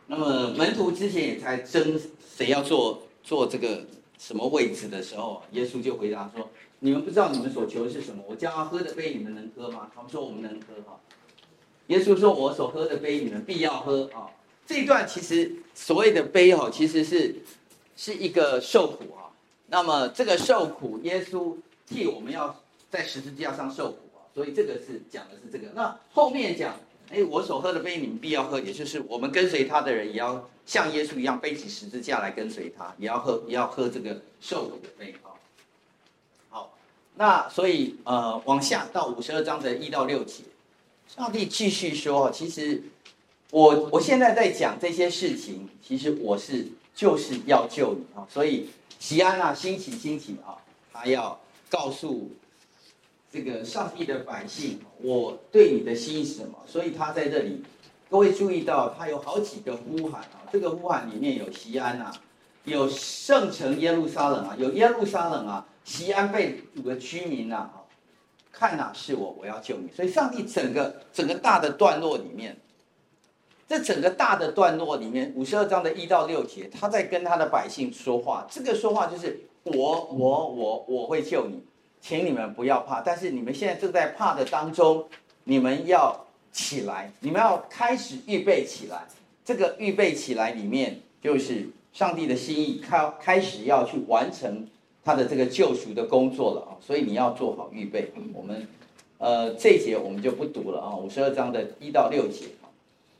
[0.07, 1.99] 那么门徒之前也在争
[2.35, 3.85] 谁要坐坐这个
[4.17, 8.23] 什么位置的时候，耶稣就回答说：“你们不知道你们所求的是什么？
[8.27, 10.99] 我将要喝的杯，你们能喝吗？”他们说：“我们能喝。”哈，
[11.87, 14.29] 耶稣说：“我所喝的杯，你们必要喝。”啊，
[14.65, 17.35] 这一段其实所谓的杯哈，其实是
[17.95, 19.33] 是一个受苦啊。
[19.67, 22.55] 那么这个受苦，耶稣替我们要
[22.89, 25.71] 在十字架上受苦啊，所以这个是讲的是这个。
[25.73, 26.75] 那后面讲。
[27.09, 35.31] 哎，我所喝的杯，你们必要喝，也就是我们跟随他的人，也要像耶稣一样背起十字架来跟随他，也要喝，也要喝这个受苦的杯啊。
[37.17, 40.43] 那所以呃，往下到五十二章的一到六节，
[41.07, 42.81] 上帝继续说，其实
[43.51, 50.55] 我我现在在讲这些事情，其实我是就是要救你啊，所以锡安啊，兴起兴起啊，
[50.93, 52.29] 他要告诉。
[53.29, 56.57] 这个上帝的百姓，我对你的心是什么？
[56.65, 57.61] 所以他在这里，
[58.09, 60.47] 各位注意到，他有好几个呼喊啊。
[60.49, 62.11] 这个呼喊里面有锡安啊，
[62.63, 67.71] 有圣城耶路撒冷啊，有耶路撒冷啊，西安被掳的居民啊，
[68.51, 69.89] 看哪是我，我要救你。
[69.95, 72.57] 所以上帝整个整个大的段落里面，
[73.69, 78.45] 这整个大的段落里面，五十二章的一到六节，他在跟他的百姓说话。
[78.51, 81.63] 这个说话就是我我我我会救你。
[82.01, 85.07] 请你们不要怕，但是你们现在正在怕的当中，
[85.45, 89.07] 你们要起来，你们要开始预备起来。
[89.45, 94.67] 这个预备起来里面，就是上帝的心意，开开始要去完成
[95.07, 96.75] 他的这个救赎的工作了啊！
[96.81, 98.11] 所以你要做好预备。
[98.33, 98.67] 我们
[99.17, 102.47] 呃这一节我们就不读了啊，五十二章的一到六节。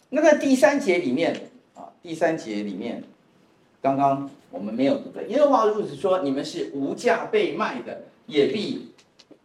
[0.09, 3.01] 那个第三节里面啊，第三节里面，
[3.81, 8.01] 刚刚我们没有读的，耶和华如此说：你们是无价被卖的。
[8.27, 8.91] 也必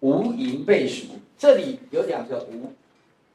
[0.01, 1.07] 无银被赎。
[1.39, 2.73] 这里有两个无，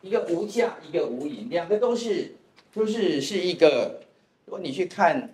[0.01, 2.35] 一个无价，一个无银，两个都是，
[2.73, 4.01] 都是是一个。
[4.43, 5.33] 如果你去看，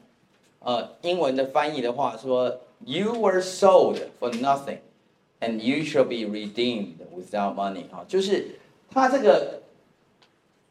[0.60, 4.80] 呃，英文的翻译的话，说 “You were sold for nothing,
[5.40, 8.60] and you shall be redeemed without money”，哈，就是
[8.92, 9.62] 他这个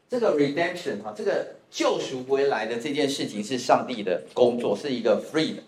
[0.09, 5.63] 这个 redemption，哈，这个救赎回来的这件事情是上帝的工作，是一个 free 的。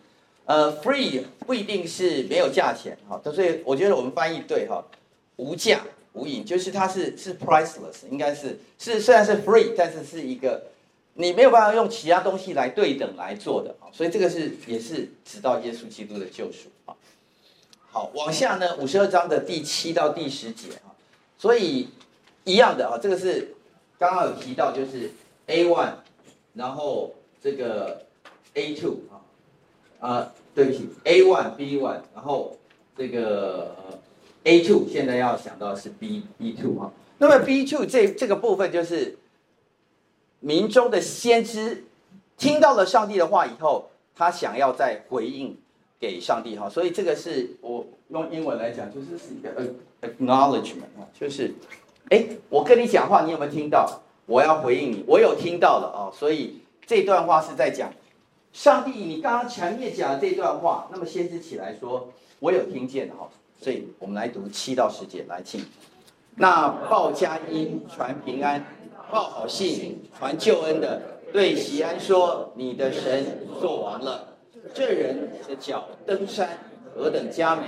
[0.46, 4.86] 呃，free 不一定是没有价钱，哈，所以我觉得我们翻译对，哈，
[5.38, 5.82] 无价
[6.14, 10.68] 无影，就是它是是 priceless，应该是是虽然是 free，但是是一个
[11.16, 16.96] 你没有办法用其他东西来对等来做的，所以这个是也是指到耶稣基督的救赎，啊，
[17.92, 20.96] 好，往下呢，五十二章的第七到第十节，哈，
[21.38, 21.90] 所以
[22.46, 23.56] 一样的啊，这个是
[23.98, 25.12] 刚刚有提到，就是
[25.48, 25.94] A one，
[26.54, 28.06] 然后这个
[28.54, 29.20] A two，啊。
[29.98, 32.56] 啊，对不起，A one B one，然后
[32.96, 33.76] 这个
[34.44, 36.92] A two 现在要想到是 B B two 哈。
[37.18, 39.18] 那么 B two 这这个部分就是
[40.46, 41.86] 民中的先知
[42.38, 45.58] 听到了上帝的话以后，他想要再回应
[46.00, 51.52] 给上帝哈，所以这个是我用英文来讲，就是是一个 acknowledgement 啊，就是
[52.12, 54.04] 哎，我跟你讲话，你有没有听到？
[54.28, 57.92] 我要回应你，我有听到了啊，所以这段话是在讲。
[58.54, 62.08] 上帝，你刚刚前面讲的这段话，那么先知起来说，
[62.40, 63.28] 我有听见哈，
[63.60, 65.66] 所以我们来读七到十节来听。
[66.36, 68.64] 那报佳音、传平安、
[69.12, 74.36] 报好信、传救恩的，对锡安说：你的神作完了。
[74.74, 76.58] 这人的脚登山
[76.94, 77.64] 何等佳美！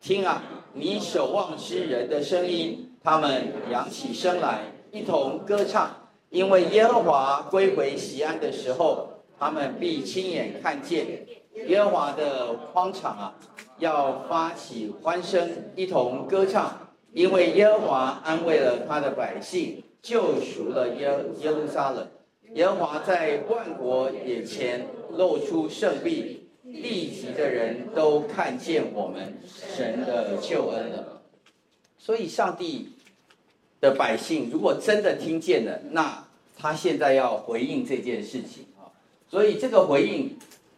[0.00, 5.90] 听啊，你守望之人的声音，他们扬起声来，一同歌唱，
[6.30, 9.08] 因为耶和华归回锡安的时候。
[9.42, 11.26] 他们必亲眼看见
[11.66, 13.34] 耶和华的荒场啊，
[13.78, 21.10] 要发起欢声，一同歌唱，因为耶和华安慰了他的百姓，救赎了耶
[21.40, 22.06] 耶路撒冷。
[22.54, 31.22] 耶和华在万国眼前露出圣臂，地极的人都看见我们神的救恩了。
[31.96, 32.88] 所以，上帝
[33.80, 36.26] 的百姓如果真的听见了，那
[36.58, 38.90] 他现在要回应这件事情啊。
[39.28, 40.36] 所以，这个回应，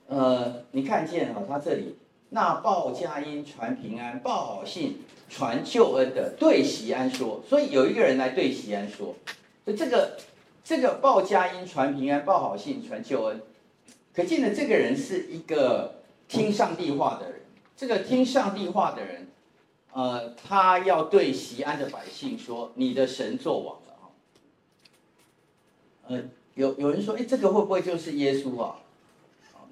[0.08, 1.96] 呃，你看见哈，他这里
[2.34, 7.42] 那报佳音、传平安、报好信、传救恩的，对席安说。
[7.46, 9.14] 所以有一个人来对席安说，
[9.66, 10.16] 所以这个
[10.64, 13.42] 这个报佳音、传平安、报好信、传救恩。
[14.14, 17.42] 可见的这个人是一个听上帝话的人。
[17.76, 19.28] 这个听上帝话的人，
[19.92, 24.10] 呃，他要对席安的百姓说：“你的神作王了。”哈。
[26.08, 26.22] 呃，
[26.54, 28.76] 有有人说：“哎，这个会不会就是耶稣啊？”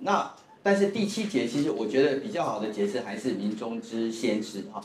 [0.01, 4.85] 那但是第七节其实我觉得比较好的解释还是民中之先知哈，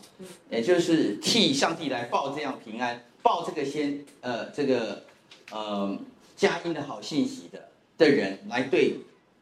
[0.50, 5.04] 也就是替上帝来报这样平安，报这个先呃这个
[5.52, 5.98] 呃
[6.36, 8.98] 佳音的好信息的的人来对。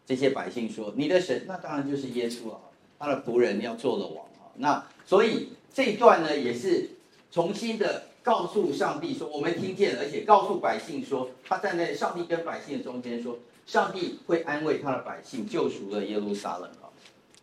[0.06, 2.60] 这些百姓说：“你的神，那当然就是耶稣啊，
[3.00, 4.52] 他的仆人要做了王啊。
[4.58, 6.90] 那所以这一段呢，也是
[7.32, 16.90] 重新的告诉上帝说，我们听见，而且告诉百姓说，他站在上帝跟百姓的中间说，上帝会安慰他的百姓，救赎了耶路撒冷啊。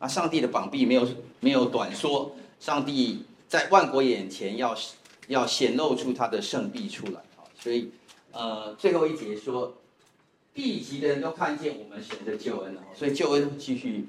[0.00, 1.08] 啊，上帝的膀臂没有
[1.40, 4.76] 没有短缩，上帝在万国眼前要
[5.28, 7.44] 要显露出他的圣臂出来啊。
[7.58, 7.90] 所以，
[8.32, 9.74] 呃，最后一节说。”
[10.52, 14.08] 地极的人都看见我们神的救恩了，所以救恩继续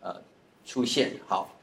[0.00, 0.14] 呃
[0.66, 1.18] 出现。
[1.26, 1.56] 好，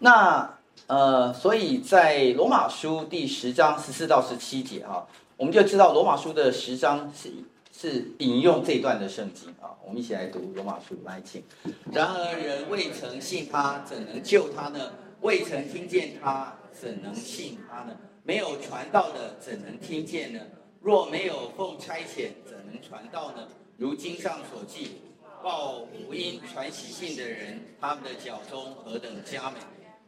[0.00, 5.06] 那呃，所以在罗马书第十章十四到十七节啊，
[5.38, 7.32] 我们就知道罗马书的十章是
[7.80, 9.70] 是引用这段的圣经啊。
[9.86, 11.44] 我们一起来读罗马书，来请。
[11.92, 14.92] 然而人未曾信他，怎能救他呢？
[15.20, 17.96] 未曾听见他，怎能信他呢？
[18.24, 20.40] 没有传道的，怎能听见呢？
[20.80, 23.46] 若没有奉差遣，怎能传道呢？
[23.76, 24.96] 如经上所记，
[25.40, 29.58] 报福音、传喜信的人，他们的脚踪何等佳美！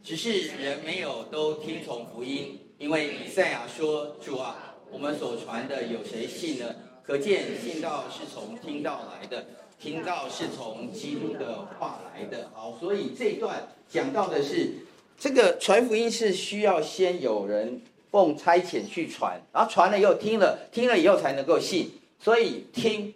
[0.02, 6.64] 只是人没有都听从福音，因为以赛亚说：“主啊，我们所传的有谁信呢？”
[7.06, 9.46] 可见信道是从听道来的，
[9.78, 12.50] 听道是从基督的话来的。
[12.54, 14.74] 好，所以这一段讲到的是，
[15.18, 17.82] 这个传福音是需要先有人。
[18.10, 23.14] 奉差遣去传，然后传了以后听了，听了以后才能够信，所以听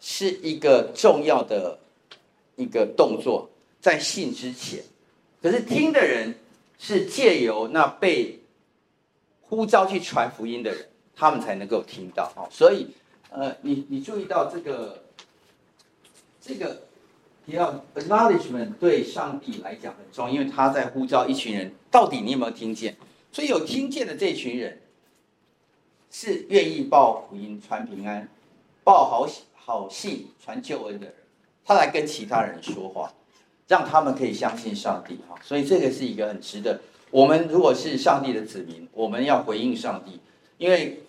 [0.00, 1.78] 是一个重要的
[2.54, 4.82] 一个动作，在信之前。
[5.42, 6.34] 可是听的人
[6.78, 8.40] 是借由那被
[9.42, 12.30] 呼召去传福音的人，他们才能够听到。
[12.50, 12.88] 所以，
[13.30, 15.02] 呃，你你注意到这个
[16.40, 16.82] 这个。
[17.48, 22.96] 提到 acknowledgement 对上帝来讲很重要，因为他在呼召一群人，到底你有没有听见？
[23.30, 24.80] 所以有听见的这群人，
[26.10, 28.28] 是愿意报福音、传平安、
[28.82, 29.24] 报好
[29.54, 31.14] 好信、传救恩的人，
[31.64, 33.14] 他来跟其他人说话，
[33.68, 35.20] 让他们可以相信上帝。
[35.28, 36.80] 哈，所以这个是一个很值得
[37.12, 40.18] 我们如果是上帝的子民，我们要回应上帝，
[40.58, 41.00] 因为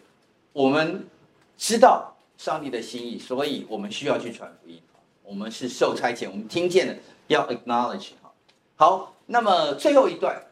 [0.58, 1.08] 我们
[1.56, 4.82] 知道上帝的心意，所以我们需要去传福音。
[5.22, 6.96] 我们是受差遣，我们听见了
[7.28, 8.34] 要 acknowledge 哈。
[8.76, 10.48] 好，那么最后一段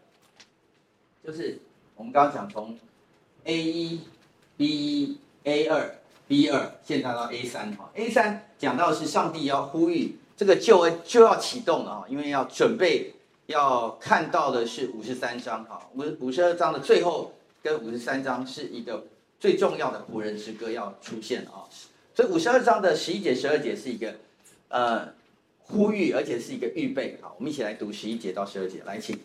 [1.26, 1.60] 就是
[1.96, 2.78] 我们刚刚讲从
[3.46, 4.02] A 一、
[4.56, 5.96] B 一、A 二、
[6.28, 7.90] B 二，现在到 A 三哈。
[7.96, 13.16] A 三讲到是上帝要呼吁这个救恩就要启动了哈，因为要准备
[13.48, 19.04] 要看到的是五十三章哈，五五十二章的最后跟五十三章是一个
[19.40, 21.64] 最重要的仆人之歌要出现啊。
[22.14, 24.14] 所以五十二章的十一节、十二节是一个。
[24.68, 25.08] 呃，
[25.60, 27.18] 呼吁，而且是一个预备。
[27.22, 29.18] 好，我们一起来读十一节到十二节，来，请。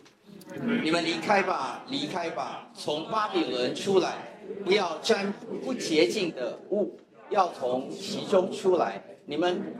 [0.85, 4.19] 你们离开吧，离开吧，从巴比伦出来，
[4.65, 5.33] 不要沾
[5.65, 9.03] 不洁净的物，要从其中出来。
[9.25, 9.75] 你们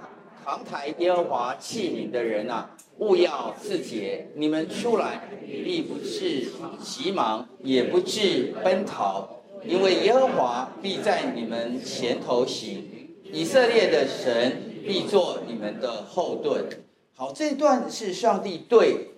[0.45, 4.29] 扛抬耶和华器皿的人啊，勿要自洁。
[4.35, 6.49] 你们出来，必不至
[6.83, 12.85] 急忙，也不至奔逃，因为耶和华必在你们前头行，
[13.33, 14.71] 以色列的神。
[14.83, 16.65] 必做你们的后盾。
[17.15, 19.11] 好，这段是上帝对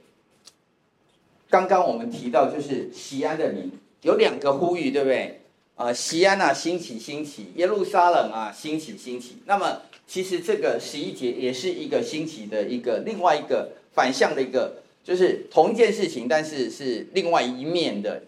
[1.49, 5.43] 刚刚我们提到，就是西安的名有两个呼吁，对不对？
[5.77, 9.37] 啊，西安啊，兴起，兴起；耶路撒冷啊，兴起，兴起。
[9.47, 18.21] 那么，其实这个十一节也是一个兴起的一个另外一个反向的一个，就是同一件事情，但是是另外一面的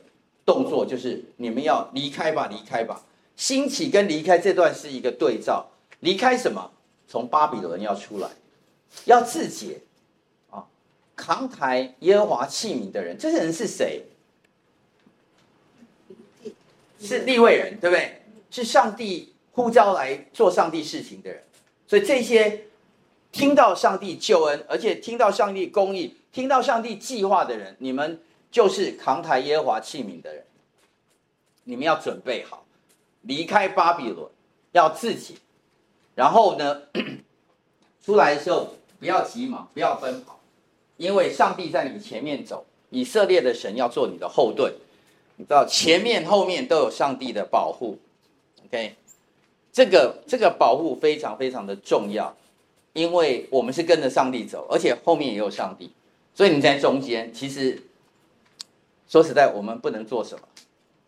[0.45, 3.03] 动作，就是你们要离开吧，离开吧。
[3.37, 5.67] 兴起跟离开这段是一个对照，
[6.01, 6.71] 离开什么？
[7.07, 8.29] 从巴比伦要出来，
[9.05, 9.81] 要自解，
[10.51, 10.65] 啊，
[11.15, 14.05] 扛抬耶和华器皿的人，这些人是谁？
[17.01, 18.23] 是立位人，对不对？
[18.51, 21.43] 是上帝呼召来做上帝事情的人。
[21.87, 22.67] 所以这些
[23.31, 28.21] 听到上帝救恩，而且听到上帝公义，听到上帝计划的人，你们
[28.55, 30.45] 就是扛抬耶和华器皿的人。
[31.65, 32.65] 你们要准备好，
[33.23, 34.29] 离开巴比伦，
[34.71, 35.39] 要自己。
[36.15, 36.83] 然后呢，
[38.01, 40.39] 出来的时候不要急忙，不要奔跑，
[40.99, 44.73] 因为上帝在你前面走，以色列的神要做你的后盾。
[45.35, 47.99] 你知道前面后面都有上帝的保护
[48.67, 48.95] ，OK？
[49.73, 52.37] 这个这个保护非常非常的重要，
[52.93, 55.91] 因为我们是跟着上帝走，而且后面也有上帝，
[56.37, 57.35] 所以你在中间。
[57.35, 57.83] 其实
[59.09, 60.43] 说实在，我们不能做什么，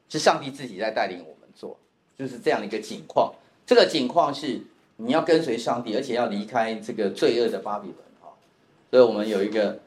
[0.08, 1.76] 是上帝自己在带领我们做，
[2.18, 3.34] 就是这样的一个景况。
[3.66, 4.60] 这个景况是。
[4.98, 8.32] 你要跟随上帝，而且要离开这个罪恶的巴比伦啊！
[8.90, 9.78] 所以我们有一个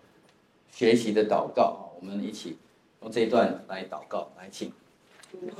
[0.71, 2.59] 学习的祷告啊，我们一起
[3.01, 4.71] 用这一段来祷告，来请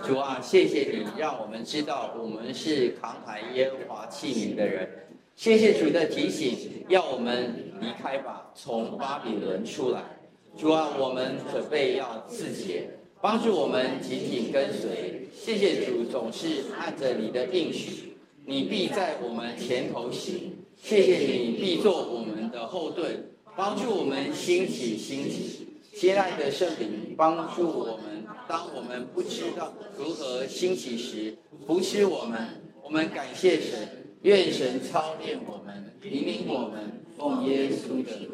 [0.03, 5.07] 主啊，谢谢你让我们知道我们是扛抬耶和华器皿的人。
[5.35, 10.18] 谢谢主的提醒，要我们离开吧，从巴比伦出来。
[10.57, 12.89] 主啊，我们准备要自洁，
[13.21, 15.27] 帮助我们紧紧跟随。
[15.33, 18.17] 谢谢主，总是按着你的应许。
[18.45, 25.67] 你必在我们前头行，谢谢你必做我们的后盾，帮助我们兴起兴起。
[25.95, 32.39] 亲爱的圣灵，帮助我们，当我们不知道如何兴起时，扶持我们。
[32.83, 33.87] 我们感谢神，
[34.23, 38.29] 愿神操练我们，引领我们，奉耶稣的名。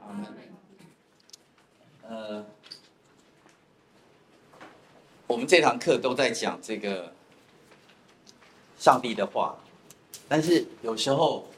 [0.00, 0.55] 阿门。
[2.08, 2.44] 呃，
[5.26, 7.12] 我们这堂课都在讲这个。
[8.78, 9.56] 上帝的话，
[10.28, 11.48] 但是有时候，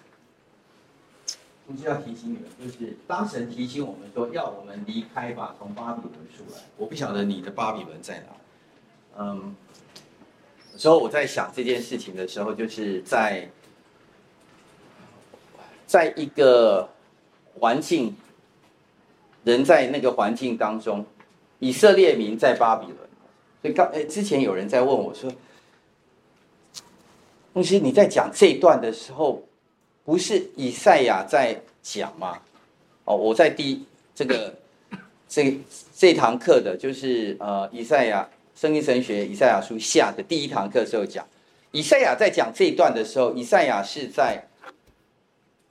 [1.67, 6.63] 我就要提醒你们，就是当神提醒我们说要我们离开吧，从巴比伦出来。
[6.77, 8.27] 我不晓得你的巴比伦在哪。
[9.19, 9.57] 嗯，
[10.73, 13.51] 有时候我在想这件事情的时候，就是在
[15.87, 16.89] 在一个
[17.59, 18.17] 环境，
[19.49, 21.05] 人在那个环境当中，
[21.59, 22.97] 以色列民在巴比伦。
[23.61, 25.33] 所以刚哎，之前有人在问我说。
[27.55, 29.43] 东西你在讲这一段的时候，
[30.05, 32.39] 不是以赛亚在讲吗？
[33.05, 33.85] 哦，我在第
[34.15, 34.55] 这个
[35.29, 35.59] 这
[35.97, 41.27] 这堂课的就是呃以赛亚圣经神学以赛亚书下的第一堂课时候讲，
[41.73, 44.47] 以赛亚在讲这一段的时候，以赛亚是在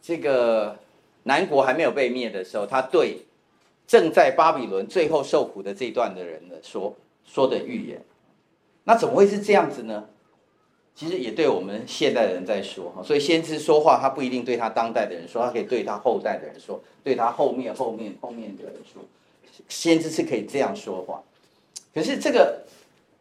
[0.02, 0.78] 这个
[1.24, 3.20] 南国还没有被灭的时候，他对
[3.88, 8.04] 正在巴比伦最后受苦的这一段的人的说说的预言。
[8.84, 10.10] 那怎么会是这样子呢？
[10.94, 19.04] 其实也对我们现代的人在说哈，所以先知说话，他不一定对他当代的人说，他可以对他后代的人说，对他后面后面后面的人说，
[19.70, 21.22] 先知是可以这样说话。
[21.94, 22.66] 可是这个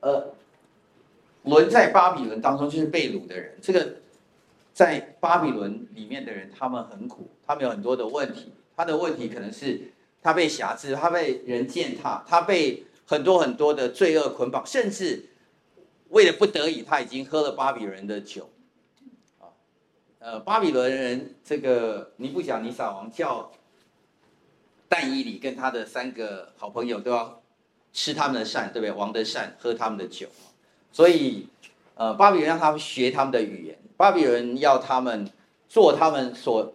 [0.00, 0.32] 呃，
[1.42, 3.96] 沦在巴比伦当中就是被掳的人，这个
[4.72, 9.92] 在巴比伦里面的人，他们很苦，他们有很多的问题，他的问题可能是
[10.26, 15.30] 他被挟制，他被人践踏，他被很多很多的罪恶捆绑，甚至。
[16.08, 18.48] 为了不得已，他已经喝了巴比伦的酒，
[19.40, 19.46] 啊，
[20.20, 23.50] 呃，巴比伦人这个尼布甲尼撒王叫
[24.88, 27.42] 但以理跟他的三个好朋友都要
[27.92, 28.92] 吃他们的膳，对不对？
[28.92, 30.28] 王的膳，喝他们的酒，
[30.92, 31.48] 所以
[31.96, 35.28] 呃，巴比伦让他们学他们的语言，巴比伦要他们
[35.68, 36.72] 做他们所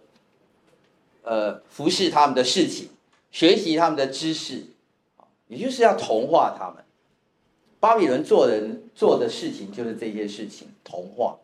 [1.22, 2.90] 呃服侍他们的事情，
[3.32, 4.66] 学习他们的知识，
[5.48, 6.84] 也就是要同化他们。
[7.80, 11.38] 巴比伦做人做的事情就是这些事情，同化，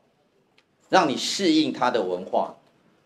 [0.88, 2.54] 让你适应他的文化，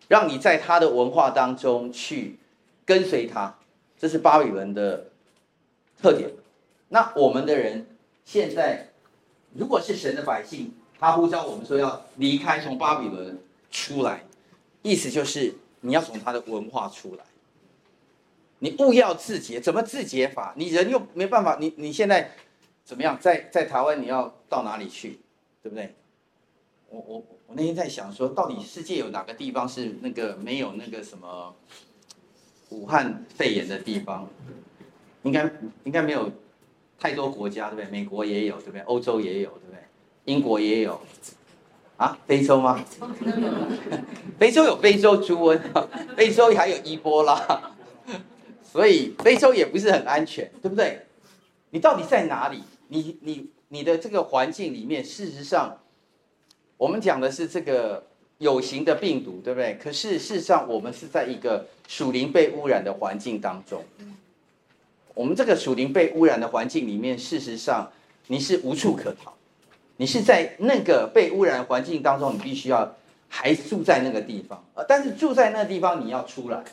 [0.07, 2.37] 让你在他的文化当中去
[2.85, 3.57] 跟随他，
[3.97, 5.05] 这是巴比伦的
[5.99, 6.29] 特点。
[6.89, 7.87] 那我们的人
[8.23, 8.89] 现在，
[9.55, 13.39] 如果是神的百姓，他呼召我们说要离开，从巴比伦
[13.71, 14.25] 出来，
[14.83, 17.23] 意思就是你要从他的文化出来，
[18.63, 20.53] 你勿要自洁，怎么自洁法？
[20.55, 22.31] 你人又没办法，你你现在。
[22.85, 25.21] 怎么样，在在台湾你要到哪里去，
[25.61, 25.95] 对不对？
[26.89, 31.55] 我我我那天在想说，到底世界有哪个地方是那个没有那个什么
[32.71, 34.27] 武汉肺炎的地方？
[35.23, 35.49] 应该
[35.85, 36.29] 应该没有
[36.99, 37.89] 太多国家，对不对？
[37.89, 38.81] 美国也有，对不对？
[38.81, 39.79] 欧洲也有，对不对？
[40.25, 40.99] 英国也有，
[41.95, 42.17] 啊？
[42.27, 42.83] 非洲吗？
[44.37, 45.57] 非洲有 非洲猪瘟，
[46.17, 47.73] 非洲还有伊波拉，
[48.73, 51.05] 所以非洲也不是很安全，对不对？
[51.69, 52.63] 你到底在哪里？
[52.87, 55.77] 你你你的这个环境里面，事实上，
[56.75, 58.03] 我们讲的是这个
[58.39, 59.77] 有形的病毒，对不对？
[59.79, 63.83] 可是事实上，我们是在一个属灵被污染的环境当中。
[65.13, 67.91] 我们这个属灵被污染的环境里面，事实上
[68.25, 69.31] 你是无处可逃，
[69.97, 72.95] 你是在那个被污染环境当中，你必须要
[73.29, 76.63] 还住在那个地方，呃，但是住在那个地方你要出来，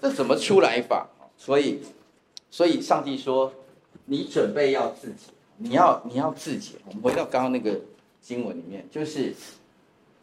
[0.00, 1.06] 这怎么出来法？
[1.42, 1.80] 所以，
[2.50, 3.50] 所以上帝说，
[4.04, 6.76] 你准备要自己，你要你要自己。
[6.86, 7.80] 我们回到刚刚那个
[8.20, 9.34] 经文里面，就是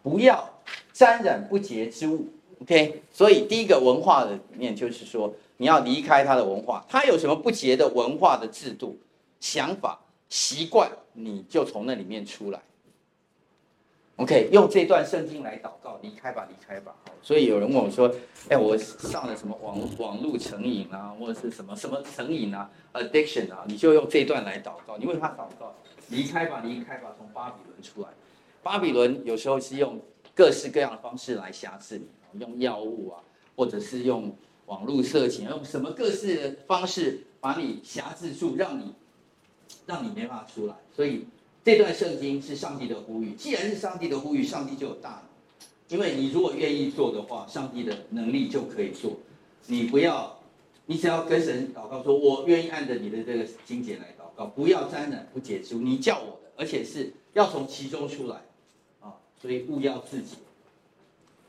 [0.04, 0.48] 不要
[0.94, 2.28] 沾染不洁之物。
[2.62, 8.96] OK，所以第一个文化的里面就是说，你要离开他的文化，他有什么不洁的文化的制度、
[9.40, 10.00] 想法、
[10.30, 12.62] 习惯，你就从那里面出来。
[14.18, 16.96] OK，用这段圣经来祷告，离开吧，离开吧。
[17.22, 18.12] 所以有人问我说
[18.50, 23.64] ：“哎，我上了什么网网络成瘾啊，或者是什么什么成瘾啊，addiction 啊？
[23.68, 24.98] 你就用这段来祷告。
[24.98, 25.76] 你为他祷告，
[26.10, 28.08] 离开吧，离开吧，从巴比伦出来。
[28.64, 30.02] 巴比伦有时候是用
[30.34, 32.02] 各式各样的方式来辖制
[32.32, 33.22] 你，用药物啊，
[33.56, 38.96] 或者是用网络色情，用什么各式的方式把你辖制住，让你
[39.86, 40.74] 让你没办法出来。
[40.96, 41.28] 所以。
[41.68, 45.22] 这段圣经是上帝的呼吁，既然是上帝的呼吁，上帝就有大
[45.90, 49.18] 能，因为你如果愿意做的话，上帝的能力就可以做。
[49.66, 50.40] 你不要，
[50.86, 58.38] 你只要跟神祷告说，我愿意按着你的这个经节来祷告，不要沾染不洁之，你叫我的，而且是要从其中出来，
[59.02, 59.12] 啊，
[59.42, 60.38] 所以务要自洁。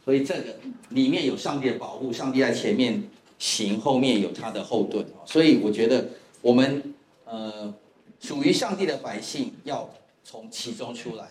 [0.05, 0.57] 所以这个
[0.89, 3.01] 里面有上帝的保护，上帝在前面
[3.39, 6.09] 行，后面有他的后盾，所以我觉得
[6.43, 6.93] 我们
[7.25, 7.73] 呃
[8.19, 9.89] 属于上帝的百姓要。
[10.31, 11.27] 从其中出来，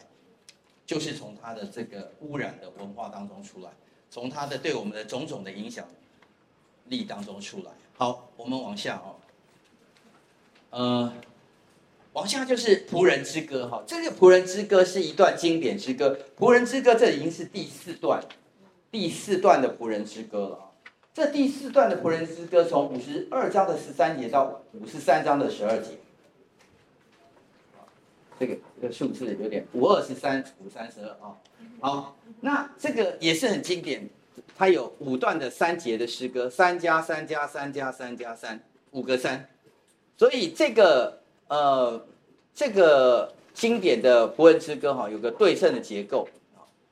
[0.83, 3.69] 就是从他的这个污染的文化当中出来，
[4.09, 5.87] 从他的对我们的种种的影响
[6.85, 7.71] 力当中出来。
[7.95, 9.13] 好，我们往下哦，
[10.71, 11.13] 呃，
[12.13, 13.83] 往下就是仆人之歌哈。
[13.85, 18.19] 这个仆人之歌是一段经典之歌，仆人之歌这已经是第四段，
[18.89, 20.71] 第四段的仆人之歌了啊。
[21.13, 25.99] 这第四段的仆人之歌从五十二章的十三节到五十三章的十二节。
[28.39, 31.35] 这个这个数字有点五二十三五三十二啊，
[31.79, 34.07] 好，那这个也是很经典，
[34.55, 38.59] 它有五段的三节的诗歌，三加三加三加三加三
[38.91, 39.47] 五个三，
[40.17, 42.05] 所以这个呃
[42.53, 46.27] 这个经典的伯恩之歌哈，有个对称的结构，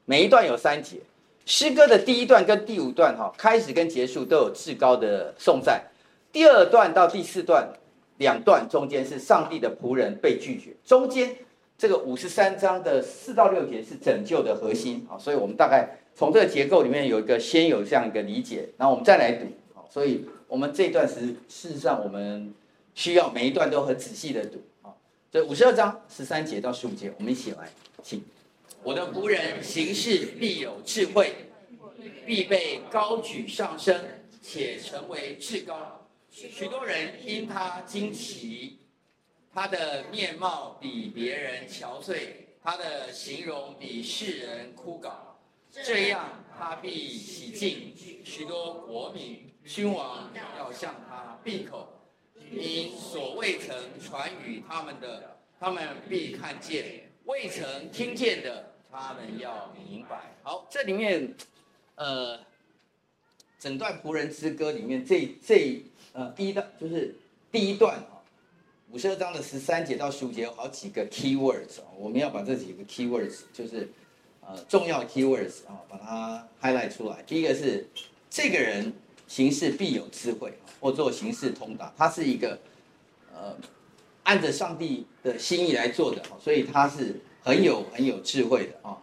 [0.05, 0.97] 每一段有三节，
[1.45, 5.83] 诗歌的第一段跟第五段哈，开始跟结束都有至高的颂赞，
[6.31, 7.67] 第二段到第四段。
[8.17, 11.35] 两段中间是上帝的仆人被拒绝，中间
[11.77, 22.53] 这个五十三章的四到六节是拯救的核心啊，所以我们大概从这个结构里面有一个先有这样一个理解，然后我们再来读啊，所以我们这一段时事实上我们
[22.93, 24.95] 需要每一段都很仔细的读啊，
[25.29, 27.69] 这五十二章十三节到十五节，我们一起来，
[28.01, 28.23] 请
[28.81, 31.33] 我的仆人行事必有智慧，
[32.25, 33.99] 必被高举上升，
[34.41, 36.04] 且成为至高。
[36.35, 38.79] 许多人因他惊奇，
[39.53, 42.27] 他的面貌比别人憔悴，
[42.61, 45.13] 他的形容比世人枯槁。
[45.71, 47.93] 这样他必洗净
[48.25, 51.87] 许多国民，君王要向他闭口，
[52.51, 56.83] 因所未曾传与他们的，他们必看见；
[57.23, 60.35] 未曾听见的，他们要明白。
[60.43, 61.33] 好，这里面，
[61.95, 62.37] 呃，
[63.57, 65.81] 整段仆人之歌里面这这。
[66.15, 67.13] 呃，第一段就是
[67.51, 68.23] 第一段啊，
[68.89, 73.89] 五十二章的十三节到十五节有好几个 key words 啊，我们要把这几个 key words 就是
[74.39, 77.21] 呃重要 key words 啊，把它 highlight 出来。
[77.27, 77.85] 第一个是
[78.29, 78.93] 这个人
[79.27, 82.57] 行事必有智慧，或做行事通达，他是一个
[83.33, 83.53] 呃
[84.23, 88.97] 按着上帝的心意来做的，所以他是很有很有智慧的啊。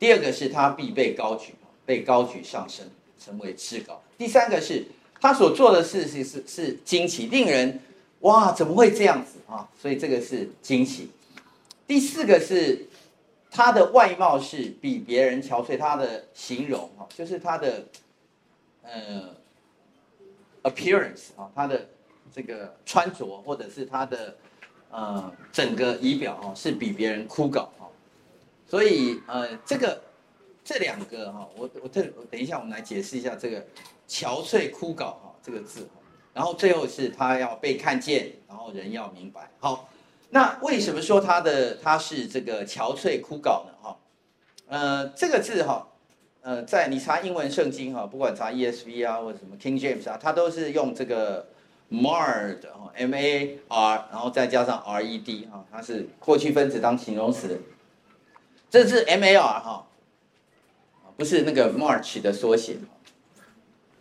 [0.00, 1.54] 第二个是他必被高举，
[1.84, 2.90] 被高举上升，
[3.24, 4.02] 成为至高。
[4.18, 4.84] 第三个是。
[5.20, 7.80] 他所做的事是是是惊奇，令人
[8.20, 9.68] 哇，怎么会这样子啊？
[9.80, 11.10] 所以这个是惊奇。
[11.86, 12.86] 第四个是
[13.50, 17.86] 他的外貌是比别人憔悴，他的形容哈，就是他的
[18.82, 19.34] 呃
[20.62, 21.88] appearance 啊，他的
[22.34, 24.36] 这个穿着或者是他的
[24.90, 27.88] 呃整个仪表啊，是比别人枯槁哈。
[28.68, 30.02] 所以呃，这个
[30.62, 33.64] 这两个哈，我我等我等一下，我们来解释一下这个。
[34.08, 35.88] 憔悴枯槁哈，这个字，
[36.32, 39.50] 然后最后是他要被看见，然后人要明白。
[39.58, 39.88] 好，
[40.30, 43.72] 那为什么说他的他是这个憔悴枯槁呢？
[43.80, 43.96] 哈，
[44.68, 45.88] 呃，这个字哈，
[46.42, 51.48] 呃，在你查英文圣经哈，不管查 ESV 啊或者什么 King James 啊，它都是用这个
[51.90, 57.60] marred 哈，M A R，然后再加上 R E D 哈，它是过去分词当形容词。
[58.68, 59.86] 这是 M A R 哈，
[61.16, 62.76] 不是那个 March 的缩写。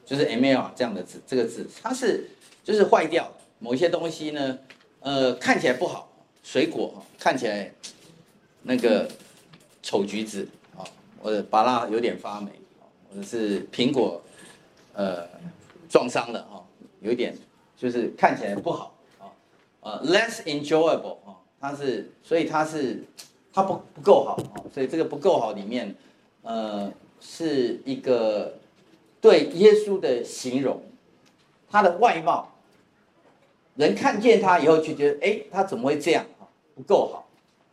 [0.06, 2.30] 就是 M L 这样的字，这个字它是
[2.64, 4.60] 就是坏掉某些东西呢，
[5.00, 6.08] 呃，看起来不好，
[6.44, 7.74] 水果，看起来
[8.64, 9.10] 那个
[9.82, 10.48] 丑橘子
[10.78, 10.86] 啊，
[11.22, 12.52] 或者芭乐有点发霉
[13.10, 14.22] 或者是苹果
[14.94, 15.28] 呃
[15.90, 16.64] 撞伤了哈，
[17.02, 17.36] 有一点
[17.76, 19.26] 就是看起来不好啊，
[19.82, 23.04] 呃 less enjoyable 啊，它是所以它是
[23.54, 25.96] 它不不够好啊，所以这个不够好里面
[26.44, 28.58] 呃是一个
[29.22, 30.82] 对耶稣的形容，
[31.70, 32.52] 他的外貌。
[33.76, 36.26] 人看见他以后就觉得，哎，他怎么会这样？
[36.76, 37.28] 不够好，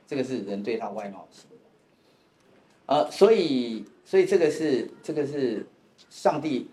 [0.06, 1.58] 这个是人对他外貌的形容。
[2.86, 5.64] 呃，所以，所以这个是这个是
[6.10, 6.68] 上帝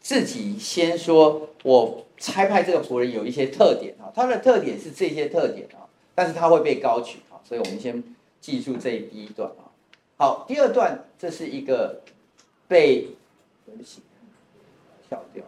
[0.00, 8.04] 自己先说，我差派这个仆人有一些特点啊，他的特点是这些特点啊，但是他会被高举啊，所以我们先
[8.40, 9.72] 记住这第一段啊。
[10.18, 12.02] 好，第二段这是一个
[12.66, 13.08] 被
[13.68, 14.02] 对不起
[15.06, 15.44] 跳掉。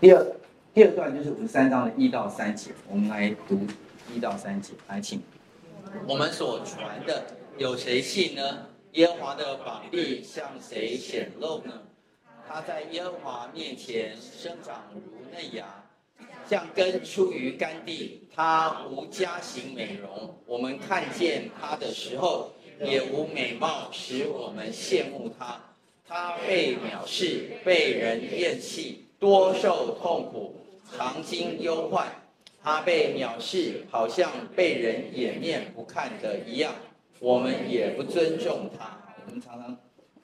[0.00, 0.26] 第二
[0.74, 3.60] 第二段就是五十三章的一到三节，我们来读
[4.12, 5.22] 一到三节，来请。
[6.08, 7.24] 我们所传的
[7.56, 8.66] 有谁信呢？
[8.92, 11.82] 耶和华的膀臂向谁显露呢？
[12.48, 15.00] 他在耶和华面前生长如
[15.32, 15.85] 嫩芽，
[16.48, 18.22] 像根出于干地。
[18.34, 22.52] 他无家形美容，我们看见他的时候，
[22.84, 25.58] 也无美貌使我们羡慕他。
[26.06, 29.06] 他被藐视，被人厌弃。
[29.18, 30.54] 多受痛苦，
[30.94, 32.06] 常经忧患，
[32.62, 36.74] 他被藐视，好像被人掩面不看的一样。
[37.18, 38.98] 我们也不尊重他。
[39.24, 39.74] 我们常常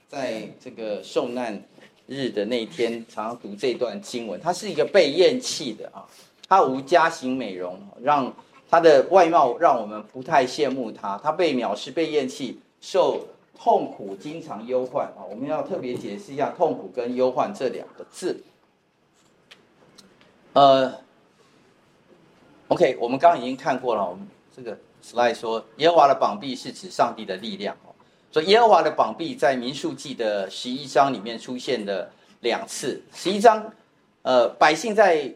[0.06, 1.64] 在这个受难
[2.12, 4.38] 日的那天，常常读这段经文。
[4.38, 6.04] 他是一个被厌弃的啊，
[6.46, 8.32] 他无家型美容，让
[8.68, 11.18] 他的外貌让我们不太羡慕他。
[11.22, 13.26] 他被藐视，被厌弃，受
[13.58, 15.24] 痛苦，经常忧患啊。
[15.30, 18.42] 我们要特别解释一下痛苦跟忧患这两个字。
[20.52, 20.92] 呃
[22.68, 27.91] ，OK，我们刚刚已经看过了，我们这个 slide 说，耶和华的膀臂是指上帝的力量哦。
[28.32, 32.10] 所以耶和华的膀臂在民数记的十一章里面出现了
[32.40, 33.02] 两次。
[33.14, 33.70] 十一章，
[34.22, 35.32] 呃，百姓在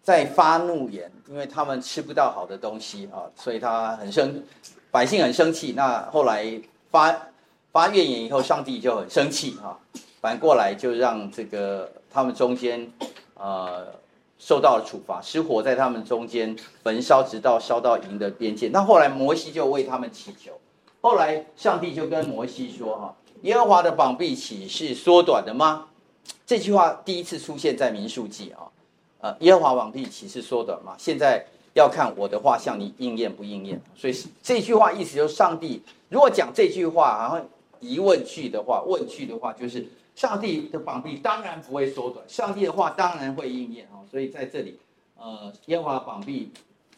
[0.00, 4.42] 在发怒言，因为他们吃不到好的东西啊，所以他很生，
[4.90, 5.74] 百姓很生气。
[5.76, 6.46] 那后来
[6.90, 7.14] 发
[7.72, 9.76] 发怨言以后，上帝就很生气啊，
[10.20, 12.90] 反过来就让这个他们中间，
[13.34, 13.98] 呃。
[14.42, 18.68] 受到了处罚，失火在他们中间焚烧，直到烧到营的边界。
[18.68, 20.58] 那后来摩西就为他们祈求，
[21.00, 25.88] 后来上帝就跟摩西说：“哈，耶和华的膀臂岂是缩短的吗？”
[26.46, 28.68] 这句话第一次出现在民数记啊，
[29.20, 30.94] 呃，耶和华膀臂岂是缩短吗？
[30.98, 31.44] 现在
[31.74, 33.80] 要看我的话向你应验不应验。
[33.94, 37.48] 所以这句话意思就是，上帝如果讲这句话，然后
[37.80, 39.86] 疑问句的话，问句的话，就是。
[40.16, 44.04] 上帝的膀臂当然不会缩短，上帝的话当然会应验啊！
[44.10, 44.78] 所以在这里，
[45.16, 46.50] 呃，耶和华膀臂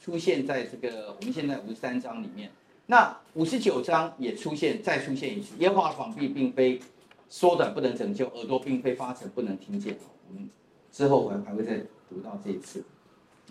[0.03, 2.51] 出现在这个我们现在五十三章里面，
[2.87, 6.81] 那五十九章也出现，再出现一次，耶和华膀臂并非
[7.29, 9.97] 缩短不能拯救，耳朵并非发沉不能听见。
[10.29, 10.49] 我们
[10.91, 11.79] 之后还还会再
[12.09, 12.85] 读到这一次，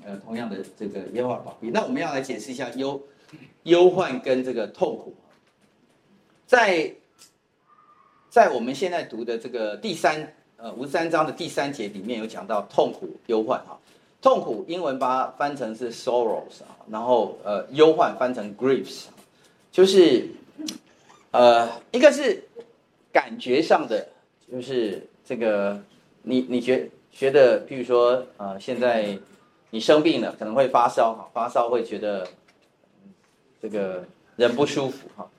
[0.06, 1.70] 呃，同样的这个耶和华膀臂。
[1.70, 3.02] 那我们要来解释一下忧
[3.64, 5.16] 忧患跟这个痛苦，
[6.46, 6.94] 在。
[8.30, 10.26] 在我们现在读的这个第三
[10.56, 13.78] 呃五十三章的第三节里面有讲到痛苦忧患啊，
[14.22, 19.08] 痛苦英文把它翻成是 sorrows 啊，然后呃忧患翻成 griefs，
[19.72, 20.28] 就是
[21.32, 22.44] 呃一个是
[23.12, 24.08] 感觉上的，
[24.52, 25.82] 就是这个
[26.24, 29.18] 你你觉觉得，譬如说呃现在
[29.70, 32.28] 你生病了，可能会发烧哈，发烧会觉得
[33.62, 34.06] 这个
[34.36, 35.30] 人不舒服哈。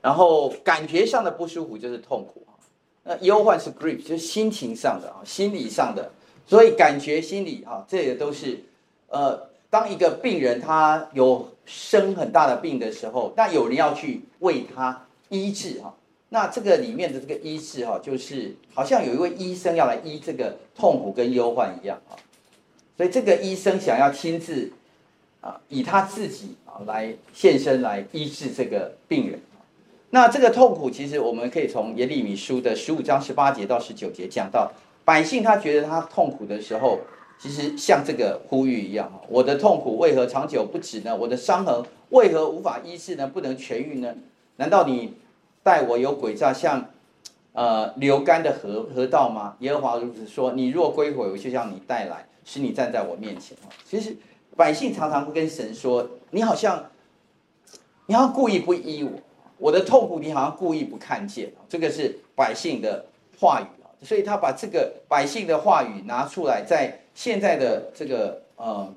[0.00, 2.54] 然后感觉上的不舒服就是痛苦哈，
[3.02, 6.12] 那忧患是 grief，就是心情上的啊，心理上的，
[6.46, 8.60] 所以感觉、心理哈，这也都是，
[9.08, 15.94] 呃，当一个病人他有生很大的病的时候，那有人要去为他医治哈，
[16.30, 22.16] 那这个里面的这个医治哈，就是好像有一位医生要来医这个痛苦跟忧患一样啊，
[22.96, 24.72] 所以这个医生想要亲自
[25.42, 29.38] 啊，以他自己啊来献身来医治这个病人。
[30.10, 34.72] 那这个痛苦，其实我们可以从耶利米书的十五章十八节到十九节讲到，
[35.04, 37.00] 百姓他觉得他痛苦的时候，
[37.38, 41.16] 其实像这个呼吁一样，我的痛苦为何长久不止呢？
[41.16, 43.28] 我的伤痕为何无法医治呢？
[43.28, 44.12] 不能痊愈呢？
[44.56, 45.14] 难道你
[45.62, 46.90] 待我有诡诈，像
[47.52, 49.54] 呃流干的河河道吗？
[49.60, 53.56] 耶和华如此说：你若归回，我就将你带来，使你站在我面前。
[53.84, 54.16] 其实
[54.56, 56.86] 百姓常常会跟神说：你好像，
[58.06, 59.10] 你好像故意不依我。
[59.58, 63.06] 我的痛苦，你好像故意不看见，这个是百姓的
[63.38, 68.94] 话语啊，所以他把这个百姓的话语拿出来，在现在的这个呃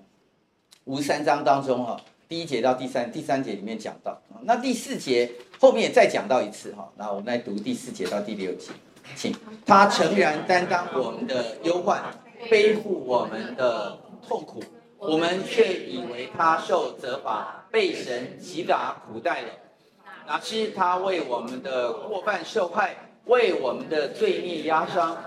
[0.84, 2.00] 五十三章当中哈，
[2.30, 6.88] 第一节到第三第三节里面讲到，那第四节后面也再讲到一次哈。
[6.98, 8.74] 那我们来读第四节到第六节，
[9.16, 12.00] 请他诚然担当我们的忧患，
[12.48, 13.98] 背负我们的
[14.28, 14.64] 痛苦，
[15.00, 19.48] 我们却以为他受责罚，被神击打苦待了。
[20.28, 22.96] 哪知他为我们的过犯受害，
[23.26, 25.18] 为我们的罪孽压伤。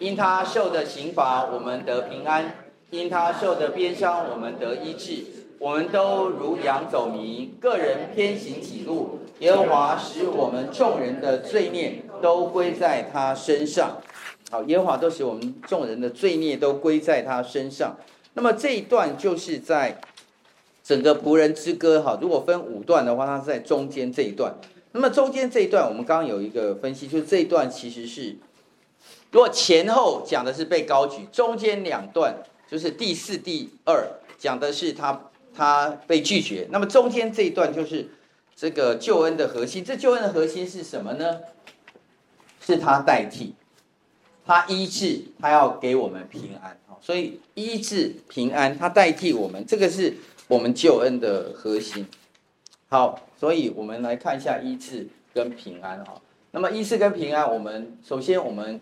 [0.00, 2.46] 因他受的刑罚，我们得平安；
[2.90, 5.24] 因他受的鞭伤，我们得医治。
[5.60, 9.20] 我们都如羊走迷，个人偏行己路。
[9.38, 13.98] 耶和华使我们众人的罪孽都归在他身上。
[14.50, 17.96] 好，耶和华都使我们众人的罪孽都归在他身上。
[18.34, 20.00] 那么这一段就是在
[20.82, 22.02] 整个仆人之歌。
[22.02, 24.54] 哈，如果分五段的话，它是在中间这一段。
[24.92, 28.36] 那么中间这一段，我们刚刚有一个分析，就是这一段其实是。
[29.34, 34.08] 如果前后讲的是被高举，中间两段就是第四、第二
[34.38, 38.08] 讲的是他他被拒绝，那么中间这一段就是
[38.54, 39.84] 这个救恩的核心。
[39.84, 41.40] 这救恩的核心是什么呢？
[42.60, 43.54] 是他代替，
[44.46, 46.78] 他医治，他要给我们平安。
[47.00, 50.14] 所以医治平安，他代替我们，这个是
[50.46, 52.06] 我们救恩的核心。
[52.88, 56.22] 好，所以我们来看一下医治跟平安哈。
[56.52, 58.80] 那么医治跟平安，我们首先我们。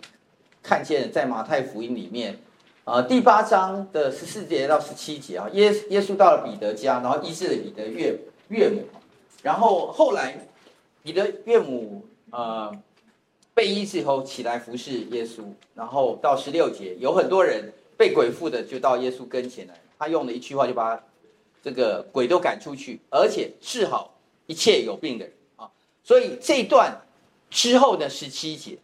[0.62, 2.38] 看见在马太福音里面，
[2.84, 8.16] 呃，第八章的十四节到十七节啊，耶耶稣到了彼得家，然后医治了彼得岳
[8.48, 8.84] 岳母，
[9.42, 10.48] 然后后来
[11.02, 12.72] 彼得岳母呃
[13.52, 15.42] 被医治以后起来服侍耶稣，
[15.74, 21.02] 然后到十六节有很多人被鬼附的就到耶稣跟前来，他用了一句话就把
[21.60, 24.14] 这个鬼都赶出去，而且治好
[24.46, 25.68] 一切有病的人啊，
[26.04, 27.00] 所以这一段
[27.50, 28.78] 之后的十七节。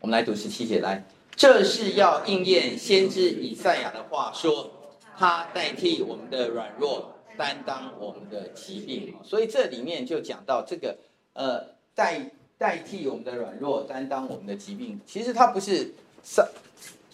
[0.00, 4.70] 我们来读十七节，来，这是要应验先知以赛亚的话说，
[5.18, 9.14] 他代替我们的软弱，担当我们的疾病。
[9.24, 10.96] 所以这里面就讲到这个，
[11.32, 15.00] 呃，代代替我们的软弱，担当我们的疾病。
[15.06, 15.92] 其实它不是
[16.22, 16.46] 上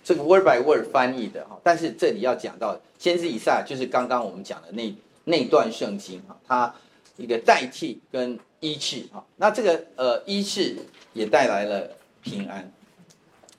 [0.05, 6.75] 这个 word by word 翻译的哈，但是这里要讲到先知以赛亚，就是刚刚我们讲的那那段圣经哈，它
[7.17, 10.77] 一个代替跟医治哈，那这个呃医治
[11.15, 11.89] 也带来了。
[12.23, 12.71] 平安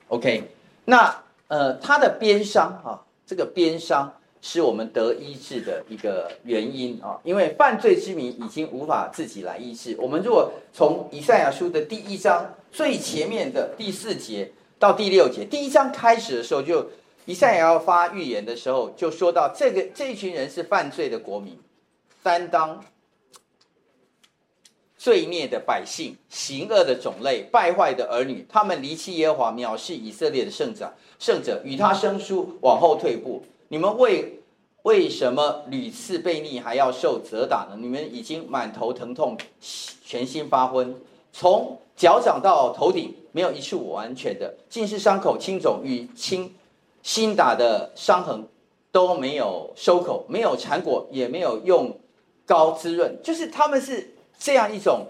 [0.07, 0.43] ，OK，
[0.85, 4.11] 那呃，他的边伤啊，这个边伤
[4.41, 9.95] 是我们得医治的一个原因啊，因为犯罪之民已经无法自己来医治。
[9.99, 16.89] 我们如果从以赛亚书的第一章最前面的第四节到第六节，第一章开始的时候就
[17.25, 21.59] 以赛亚发预言的时候，就说到这个这一群人是犯罪的国民，
[22.23, 22.83] 担当。
[25.03, 33.43] 罪孽的百姓，行恶的种类，败坏的儿女，他们离弃耶和华，藐视以色列的圣者，圣者与他生疏，往后退步。
[33.67, 34.39] 你们为
[34.83, 37.75] 为什么屡次被逆，还要受责打呢？
[37.77, 39.37] 你们已经满头疼痛，
[40.05, 40.95] 全心发昏，
[41.33, 46.49] 从脚掌到头顶，没有一处完全的，尽是伤口、青肿与青
[47.01, 48.47] 新打的伤痕，
[48.89, 51.93] 都没有收口，没有缠裹，也没有用
[52.45, 54.12] 膏滋润，就是他们是。
[54.37, 55.07] 这样一种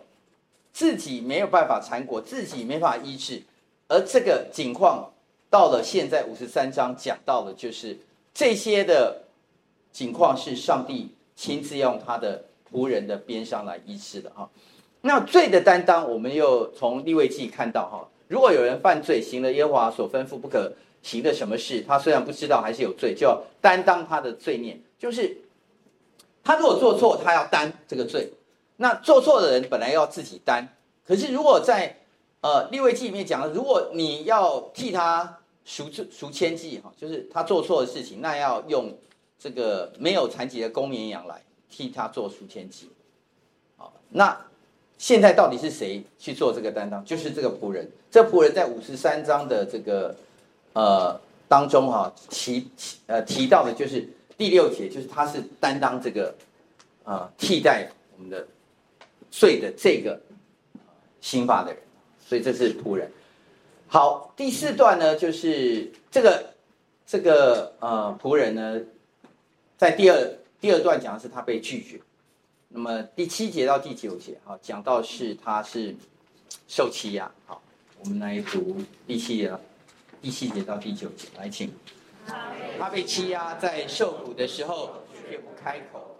[0.72, 3.42] 自己没有办法缠裹，自己没法医治，
[3.88, 5.12] 而这个情况
[5.50, 7.98] 到了现在五十三章讲到的，就是
[8.34, 9.24] 这些的
[9.92, 14.50] 景况是上帝亲自用他的仆人的鞭伤来医治的哈。
[15.02, 25.38] 那罪的担当，我们又从利未记看到哈，如果有人犯罪，行了耶和华所吩咐不可行的什么事，他虽然不知道，还是有罪，就要担当他的罪孽，就是
[26.44, 28.32] 他如果做错，他要担这个罪。
[28.78, 30.68] 那做错的人本来要自己担，
[31.06, 32.00] 可是如果在
[32.42, 38.92] 呃立位记里面讲了，如果你要替他赎赎千计哈，就是他做错的事情，那要用
[39.38, 42.90] 这个没有残疾的公绵羊来替他做赎千计。
[43.78, 44.36] 好，那
[44.98, 47.06] 现在到底是谁去做这个担当？
[47.06, 50.16] 就是这个仆人，这仆人在五十三章的这个
[50.74, 51.18] 呃
[51.48, 52.68] 当中哈提
[53.06, 56.34] 呃提到的就是第六节，就是他是担当这个
[57.04, 58.48] 呃替代我们的。
[59.34, 60.22] 罪的这个
[61.20, 61.82] 刑法的人，
[62.24, 63.12] 所以这是仆人。
[63.88, 66.54] 好，第四段呢，就是这个
[67.04, 68.80] 这个呃仆人呢，
[69.76, 72.00] 在第二第二段讲的是他被拒绝。
[72.70, 75.96] 那么第七节到第九节，好，讲到是他是
[76.68, 77.32] 受欺压。
[77.48, 77.60] 好，
[78.02, 78.78] 我们来读
[79.08, 79.52] 第七节，
[80.22, 81.74] 第七节到第九节，来请。
[82.78, 84.92] 他被欺压，在受苦的时候
[85.28, 86.13] 却不开口。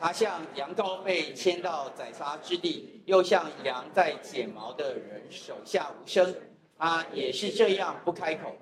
[0.00, 6.34] 他像羊羔被牵到宰杀之地，又像羊在剪毛的人手下无声。
[6.78, 8.56] 他也是这样不开口，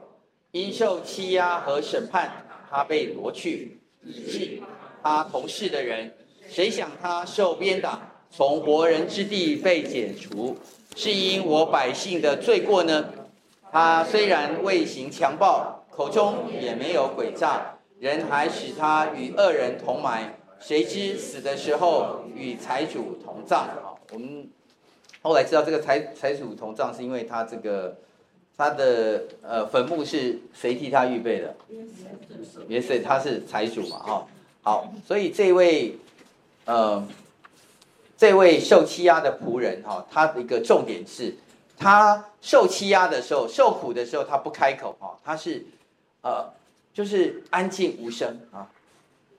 [0.50, 2.30] 因受欺压和审判，
[2.70, 4.62] 他被夺去，以致
[5.02, 6.14] 他同事的人，
[6.48, 10.56] 谁想他受鞭打，从活人之地被解除，
[10.94, 13.08] 是因我百姓的罪过呢？
[13.72, 23.68] 他虽然未行强暴，口中也没有诡诈，人还使他与恶人同埋，谁知死的时候与财主同葬。
[24.12, 24.48] 我们
[25.20, 27.96] 后来知道这个财财主同葬，是因为他这个。
[28.54, 31.56] 他的呃坟墓是谁替他预备的？
[32.68, 34.26] 也是他是财主嘛，哈，
[34.62, 35.96] 好，所以这位
[36.66, 37.04] 呃
[38.16, 41.34] 这位受欺压的仆人哈，他的一个重点是，
[41.78, 45.64] 他受欺压的时候，受苦的时候，他不开口哈，他是
[46.20, 46.52] 呃
[46.92, 48.68] 就是安静无声啊，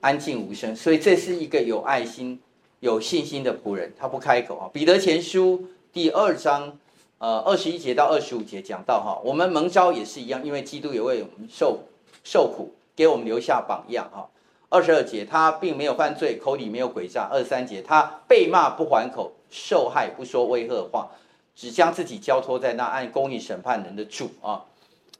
[0.04, 2.38] 安静无声，所以这是一个有爱心、
[2.80, 4.68] 有信心的仆人，他不开口啊。
[4.70, 6.76] 彼得前书第二章。
[7.18, 11.78] 呃，二十一节到二十五节讲到哈，我们蒙召也是一样，因为基督也为我们受
[12.22, 14.28] 受苦，给我们留下榜样哈。
[14.68, 17.26] 二十二节，他并没有犯罪，口里没有诡诈。
[17.32, 21.08] 二十三节，他被骂不还口，受害不说威吓话，
[21.56, 24.64] 只将自己交托在那按公义审判人的主啊。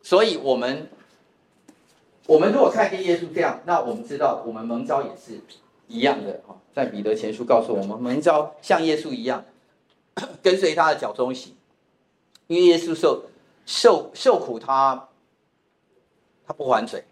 [0.02, 0.90] 所以，我们
[2.26, 5.40] 我们如果看见耶稣这样，那我们知道我们蒙召也是
[5.88, 6.56] 一样的哈。
[6.74, 9.44] 在彼得前书告诉我们，蒙召像耶稣一样，
[10.42, 11.54] 跟随他的脚踪行。
[12.46, 13.24] 因为耶稣受
[13.64, 15.08] 受受苦他，
[16.46, 17.04] 他不还嘴，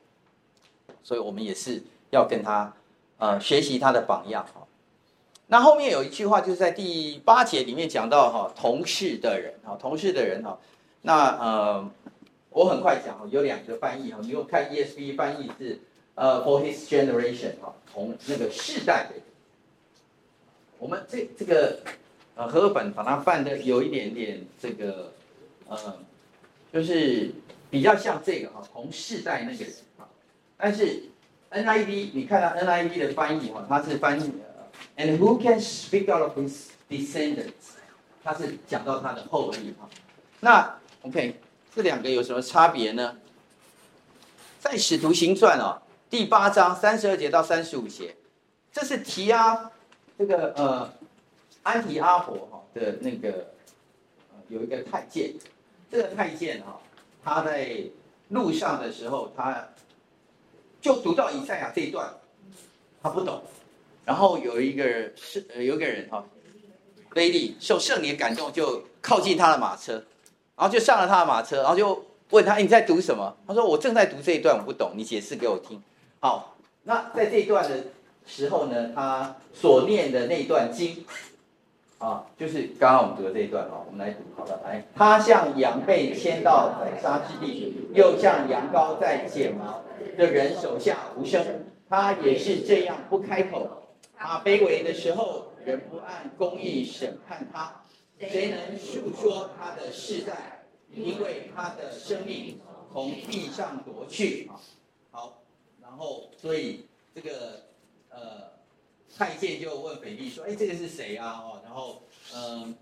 [1.02, 2.74] 所以我们也是要跟他
[3.18, 4.66] 呃学习他的榜样哈。
[5.46, 10.58] 那后面有一句话，就是在第八节里面讲到哈，同事的人哈，同事的人哈。
[11.02, 11.90] 那呃，
[12.52, 14.18] 我很快讲哦，有两个翻译哈。
[14.22, 15.80] 你如果看 ESV 翻译是
[16.14, 19.20] 呃，for his generation 哈，同那个世代的。
[20.78, 21.80] 我们这这个
[22.34, 25.12] 呃和本把它翻的有一点点这个。
[25.68, 25.96] 呃，
[26.70, 27.30] 就是
[27.70, 29.72] 比较像这个哈，同世代那个人，
[30.58, 31.04] 但是
[31.50, 37.78] NIV 你看到 NIV 的翻译哈，它是翻译的，And who can speak out of his descendants？
[38.22, 39.88] 它是讲到他的后裔哈。
[40.40, 41.40] 那 OK，
[41.74, 43.16] 这两个有什么差别呢？
[44.60, 48.14] 在使徒行传哦，第八章三十二节到三十五节，
[48.70, 49.70] 这是提阿
[50.18, 50.92] 这个呃
[51.62, 53.52] 安提阿伯哈的那个
[54.48, 55.32] 有一个太监。
[55.90, 56.80] 这个太监哈，
[57.22, 57.82] 他在
[58.28, 59.68] 路上的时候，他
[60.80, 62.14] 就读到以赛亚这一段，
[63.02, 63.42] 他不懂。
[64.04, 66.24] 然后有一个是有个人哈，
[67.10, 70.02] 腓利受圣灵感动，就靠近他的马车，
[70.62, 75.82] 然后就上了他的马车，然后就问他：“你在读什么？”他说：“我正在读这一段，我不懂，你解释给我听。”
[76.20, 76.54] 好，
[76.84, 77.86] 那在这一段的
[78.24, 81.04] 时候呢，他所念的那段经。
[81.98, 89.82] 啊，就是刚刚我们读的这一段啊，我们来读，好了，来，他像羊被牵到宰杀之地，又像羊羔在剪毛
[90.16, 91.44] 的人手下无声，
[91.90, 93.68] 他也是这样不开口。
[94.16, 97.82] 他卑微的时候，人不按公义审判他，
[98.20, 100.51] 谁能诉说他的世代？
[100.94, 102.58] 因为他的生命
[102.92, 104.50] 从地上夺去。
[105.10, 105.42] 好，
[105.80, 107.62] 然后所以这个
[108.10, 108.52] 呃。
[109.14, 111.32] 太监就问腓力说：“哎，这个是谁啊？
[111.32, 112.02] 哦，然后，
[112.34, 112.74] 嗯，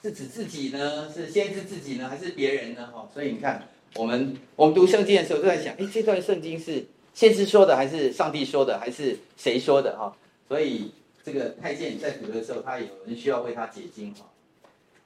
[0.00, 1.12] 是指自己呢？
[1.12, 2.88] 是先知自己呢，还是别人呢？
[2.94, 3.66] 哈，所以你看，
[3.96, 9.98] 我们我们读圣经的时候都在想：哎，这段圣经是先知说的，还是上帝说的，还是谁说的？
[9.98, 10.16] 哈，
[10.46, 10.92] 所以
[11.24, 14.14] 这个太监在读的时候，他有人需要为他解经。
[14.14, 14.30] 哈，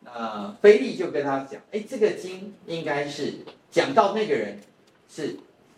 [0.04, 3.34] 那菲利就跟他讲：哎，这个经应该是
[3.70, 4.60] 讲到那个人
[5.08, 5.36] 是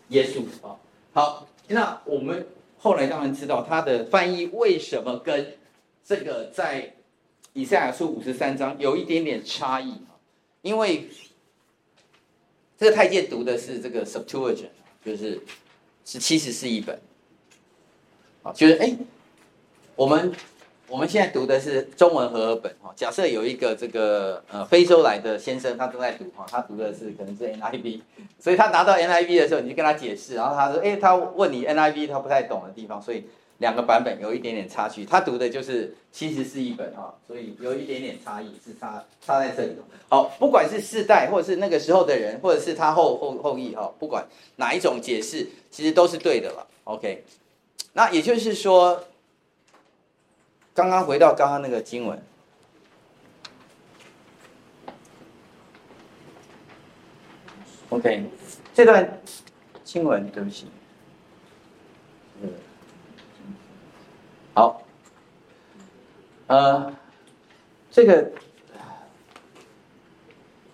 [0.09, 0.43] 耶稣。
[0.65, 0.77] 啊，
[1.13, 2.47] 好，那我们。”
[2.77, 5.57] 后来当然知道他的翻译为什么跟
[6.03, 6.93] 这个在
[7.53, 9.95] 以赛亚书五十三章有一点点差异，
[10.61, 11.09] 因为
[12.77, 14.67] 这个太监读的是这个 Septuagint，
[15.03, 15.41] 就是
[16.05, 16.99] 是七十士译本，
[18.43, 18.95] 啊，就是哎，
[19.95, 20.31] 我们。
[20.87, 22.93] 我们现在读的是中文和合本哈。
[22.95, 28.01] 假设有一个这个呃非洲来的先生，他正在读哈，他读的是可能是 NIV，
[28.39, 33.23] 所以他拿到 NIV 的时候，你就跟他解释，然后他说，哎，他问你 NIV 他不太懂的地方，所以
[33.57, 35.03] 两个版本有一点点差距。
[35.03, 39.75] 他读的就是七十士译本哈，所以有一点点差异，是差差在这里。
[40.07, 44.23] 好，不管是世代，或者是那个时候的人，或者是他后后后裔哈，不管
[44.57, 46.67] 哪一种解释，其实都是对的了。
[46.83, 47.23] OK，
[47.93, 49.03] 那也就是说。
[50.75, 52.21] 刚刚回到刚刚那个经文
[57.87, 58.25] ，OK，
[58.73, 59.21] 这段
[59.85, 60.67] 经文对不起，
[64.53, 64.83] 好，
[66.47, 66.93] 呃，
[67.89, 68.33] 这个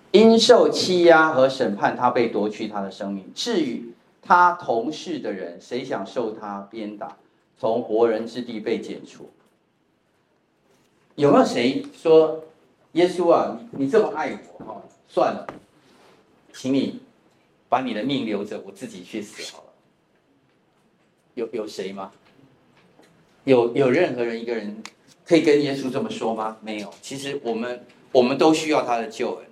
[0.10, 3.32] 因受欺压和审判，他被夺去他的生命。
[3.36, 7.18] 至于他同事的人，谁想受他鞭打？
[7.60, 9.30] 从活人之地被剪除。
[11.22, 12.44] 有没有谁说，
[12.94, 15.46] 耶稣啊，你你这么爱我哈，算了，
[16.52, 17.00] 请你
[17.70, 19.66] 把你的命留着，我自己去死好了。
[21.36, 22.12] 有有谁吗？
[23.44, 24.82] 有有任何人一个人
[25.24, 26.58] 可以跟耶稣这么说吗？
[26.62, 26.92] 没有。
[27.04, 29.46] 其实我们我们都需要他的救恩，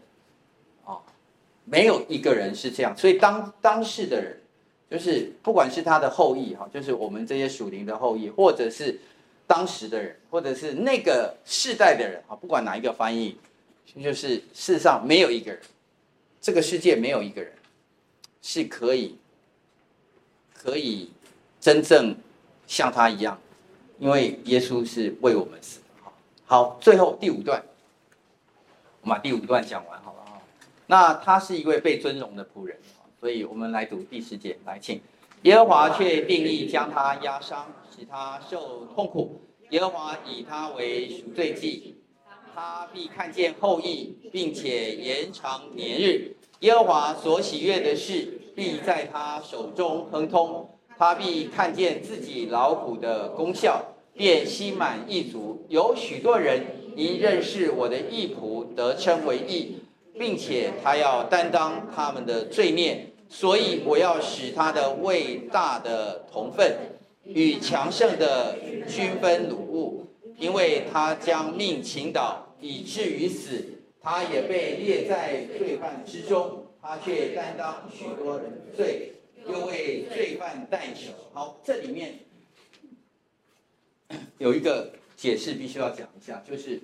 [0.86, 0.98] 啊，
[1.66, 2.98] 没有一个人是这样。
[2.98, 4.42] 所以当当世的人，
[4.90, 9.00] 就是不管是他的后裔哈，就是我们这些属灵的后裔，或者是。
[9.50, 13.36] 当时的人，或者是那个世代的人啊，不管哪一个翻译，
[14.00, 15.60] 就是世上没有一个人，
[16.40, 17.52] 这个世界没有一个人
[18.44, 19.18] 是可以
[20.54, 21.12] 可以
[21.60, 22.16] 真正
[22.68, 23.42] 像他一样，
[23.98, 26.12] 因为耶稣是为我们死的。
[26.46, 27.64] 好，最后第五段，
[29.02, 30.38] 我们把第五段讲完好了啊。
[30.86, 32.78] 那他是一位被尊荣的仆人，
[33.20, 35.02] 所以我们来读第十节，来，请。
[35.44, 39.40] 耶和华却定意将他压伤，使他受痛苦。
[39.70, 41.96] 耶和华以他为赎罪祭，
[42.54, 46.36] 他必看见后益，并且延长年日。
[46.60, 50.70] 耶和华所喜悦的事，必在他手中亨通。
[50.98, 53.82] 他必看见自己劳苦的功效，
[54.14, 55.66] 便心满意足。
[55.70, 56.66] 有许多人
[56.98, 59.78] 因认识我的义仆，得称为义，
[60.20, 63.14] 并且他要担当他们的罪孽。
[63.32, 66.76] 所以我要使他的伟大的同分，
[67.24, 68.58] 与强盛的
[68.88, 73.64] 均分掳物，因为他将命倾倒，以至于死，
[74.02, 79.14] 他也被列在罪犯之中，他却担当许多人罪，
[79.48, 81.12] 又为罪犯代求。
[81.32, 82.16] 好，这里面
[84.40, 86.82] 有一个解释必须要讲一下，就是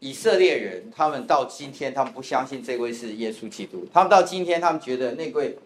[0.00, 5.56] 以色列人他们到今天，他们不相信这位是耶稣基督，他们到今天，他们觉得那位。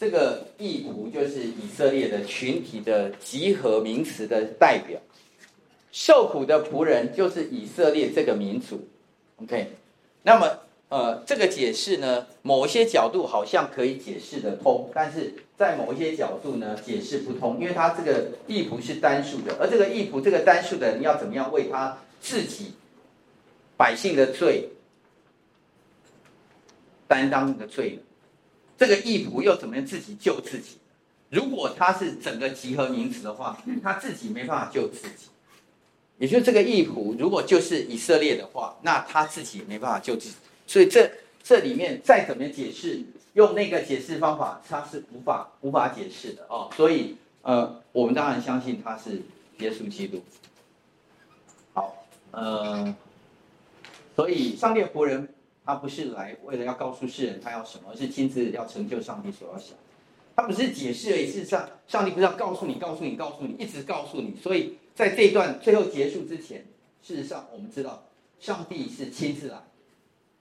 [0.00, 4.98] 这个义仆就是以色列的群体的集合名词的代表，
[5.92, 8.88] 受苦的仆人就是以色列这个民族。
[9.42, 9.72] OK，
[10.22, 22.72] 那么呃，这个解释呢，某些角度好像可以解释得通，但是在某一些角度呢，解释不通，因为他这个义仆是单数的，而这个义仆这个单数的人要怎么样为他自己
[23.76, 24.70] 百姓的罪
[27.06, 28.02] 担当的罪呢？
[28.80, 30.78] 这个义仆又怎么样自己救自己？
[31.28, 35.26] 如果他是整个集合名词的话，他自己没办法救自己。
[36.16, 40.36] 也就是这个义仆，如果就是以色列的话，那他自己没办法救自己。
[40.66, 41.10] 所以这
[41.42, 43.02] 这里面再怎么解释，
[43.34, 46.70] 用那个解释方法，他是无法无法解释的哦。
[46.74, 49.20] 所以呃，我们当然相信他是
[49.58, 50.22] 耶稣基督。
[51.74, 52.96] 好，呃，
[54.16, 55.28] 所以上列仆人。
[55.64, 59.76] 他不是来为了要告诉世人他要什么，而是亲自要成就上帝所要想。
[60.36, 64.34] 他不是解释而已，事实上，上帝不是要告诉你、告诉你、告诉你，一直告诉你。
[64.42, 66.64] 所以在这一段最后结束之前，
[67.02, 68.04] 事实上我们知道，
[68.38, 69.58] 上帝是亲自来，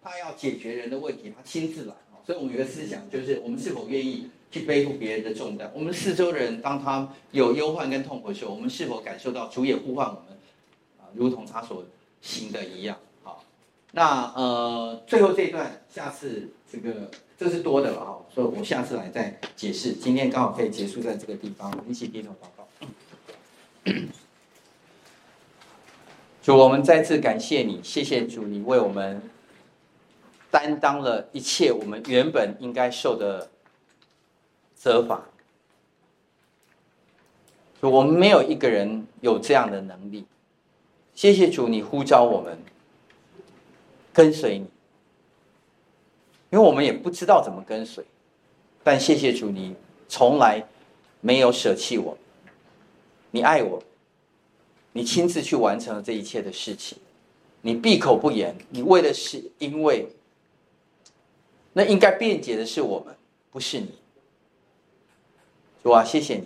[0.01, 1.93] 他要解决人的问题，他亲自来。
[2.25, 5.71] 所以我们有个思想，就是我们是否愿意去背负别人的重担？
[5.73, 10.37] 我们四周的人，当他有忧患跟痛苦的时候，我们是否感受到主也呼唤我们
[10.99, 11.83] 啊，如同他所
[12.21, 12.97] 行的一样？
[13.91, 19.93] 那呃，最后这一段，下次这个这是多的了哈，所以我下次来再解释。
[19.93, 22.67] 今天刚好可以结束在这个地方，一起低头祷告。
[26.43, 29.23] 主，我们再次感谢你，谢谢主，你为我们
[30.51, 33.49] 担当了一切我们原本应该受的
[34.75, 35.23] 责罚。
[37.81, 40.25] 主，我们没有一个人有这样的能力。
[41.15, 42.59] 谢谢主，你呼召我们。
[44.19, 44.65] 跟随你，
[46.49, 48.03] 因为我们也不知道怎么跟随，
[48.83, 49.73] 但谢谢主，你
[50.09, 50.61] 从来
[51.21, 52.17] 没有舍弃我，
[53.31, 53.81] 你爱我，
[54.91, 56.97] 你亲自去完成了这一切的事情，
[57.61, 60.09] 你闭口不言，你为的是因为，
[61.71, 63.15] 那应该辩解的是我们，
[63.51, 63.87] 不是你。
[65.81, 66.43] 主啊，谢谢你，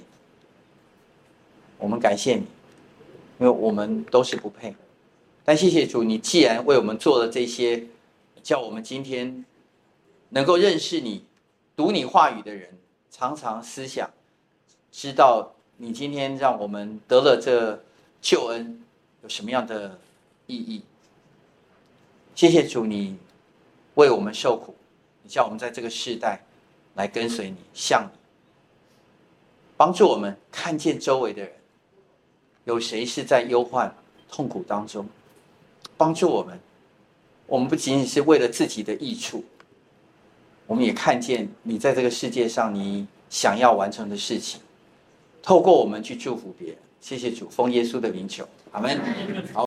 [1.80, 2.44] 我们感谢你，
[3.40, 4.76] 因为我们都是不配。
[5.46, 7.86] 但谢谢主，你既然为我们做了这些，
[8.42, 9.44] 叫我们今天
[10.30, 11.26] 能够认识你、
[11.76, 12.78] 读你话语的人，
[13.12, 14.10] 常常思想，
[14.90, 17.84] 知道你今天让我们得了这
[18.22, 18.82] 救恩
[19.22, 20.00] 有什么样的
[20.48, 20.84] 意义。
[22.36, 23.18] 谢谢主，你
[23.96, 24.74] 为我们受苦，
[25.24, 26.42] 你叫我们在这个世代
[26.96, 28.18] 来跟随你，向你，
[29.76, 31.52] 帮助我们看见周围的人，
[32.64, 33.94] 有谁是在忧患
[34.32, 35.06] 痛苦当中。
[36.04, 36.60] 帮助我们，
[37.48, 39.42] 我们不仅仅是为了自己的益处，
[40.68, 44.60] 我们也看见你在这个世界上你想要完成的事情，
[45.42, 49.00] 透过我们去祝福别人，谢谢主，奉耶稣的名求，阿门。
[49.54, 49.60] 好。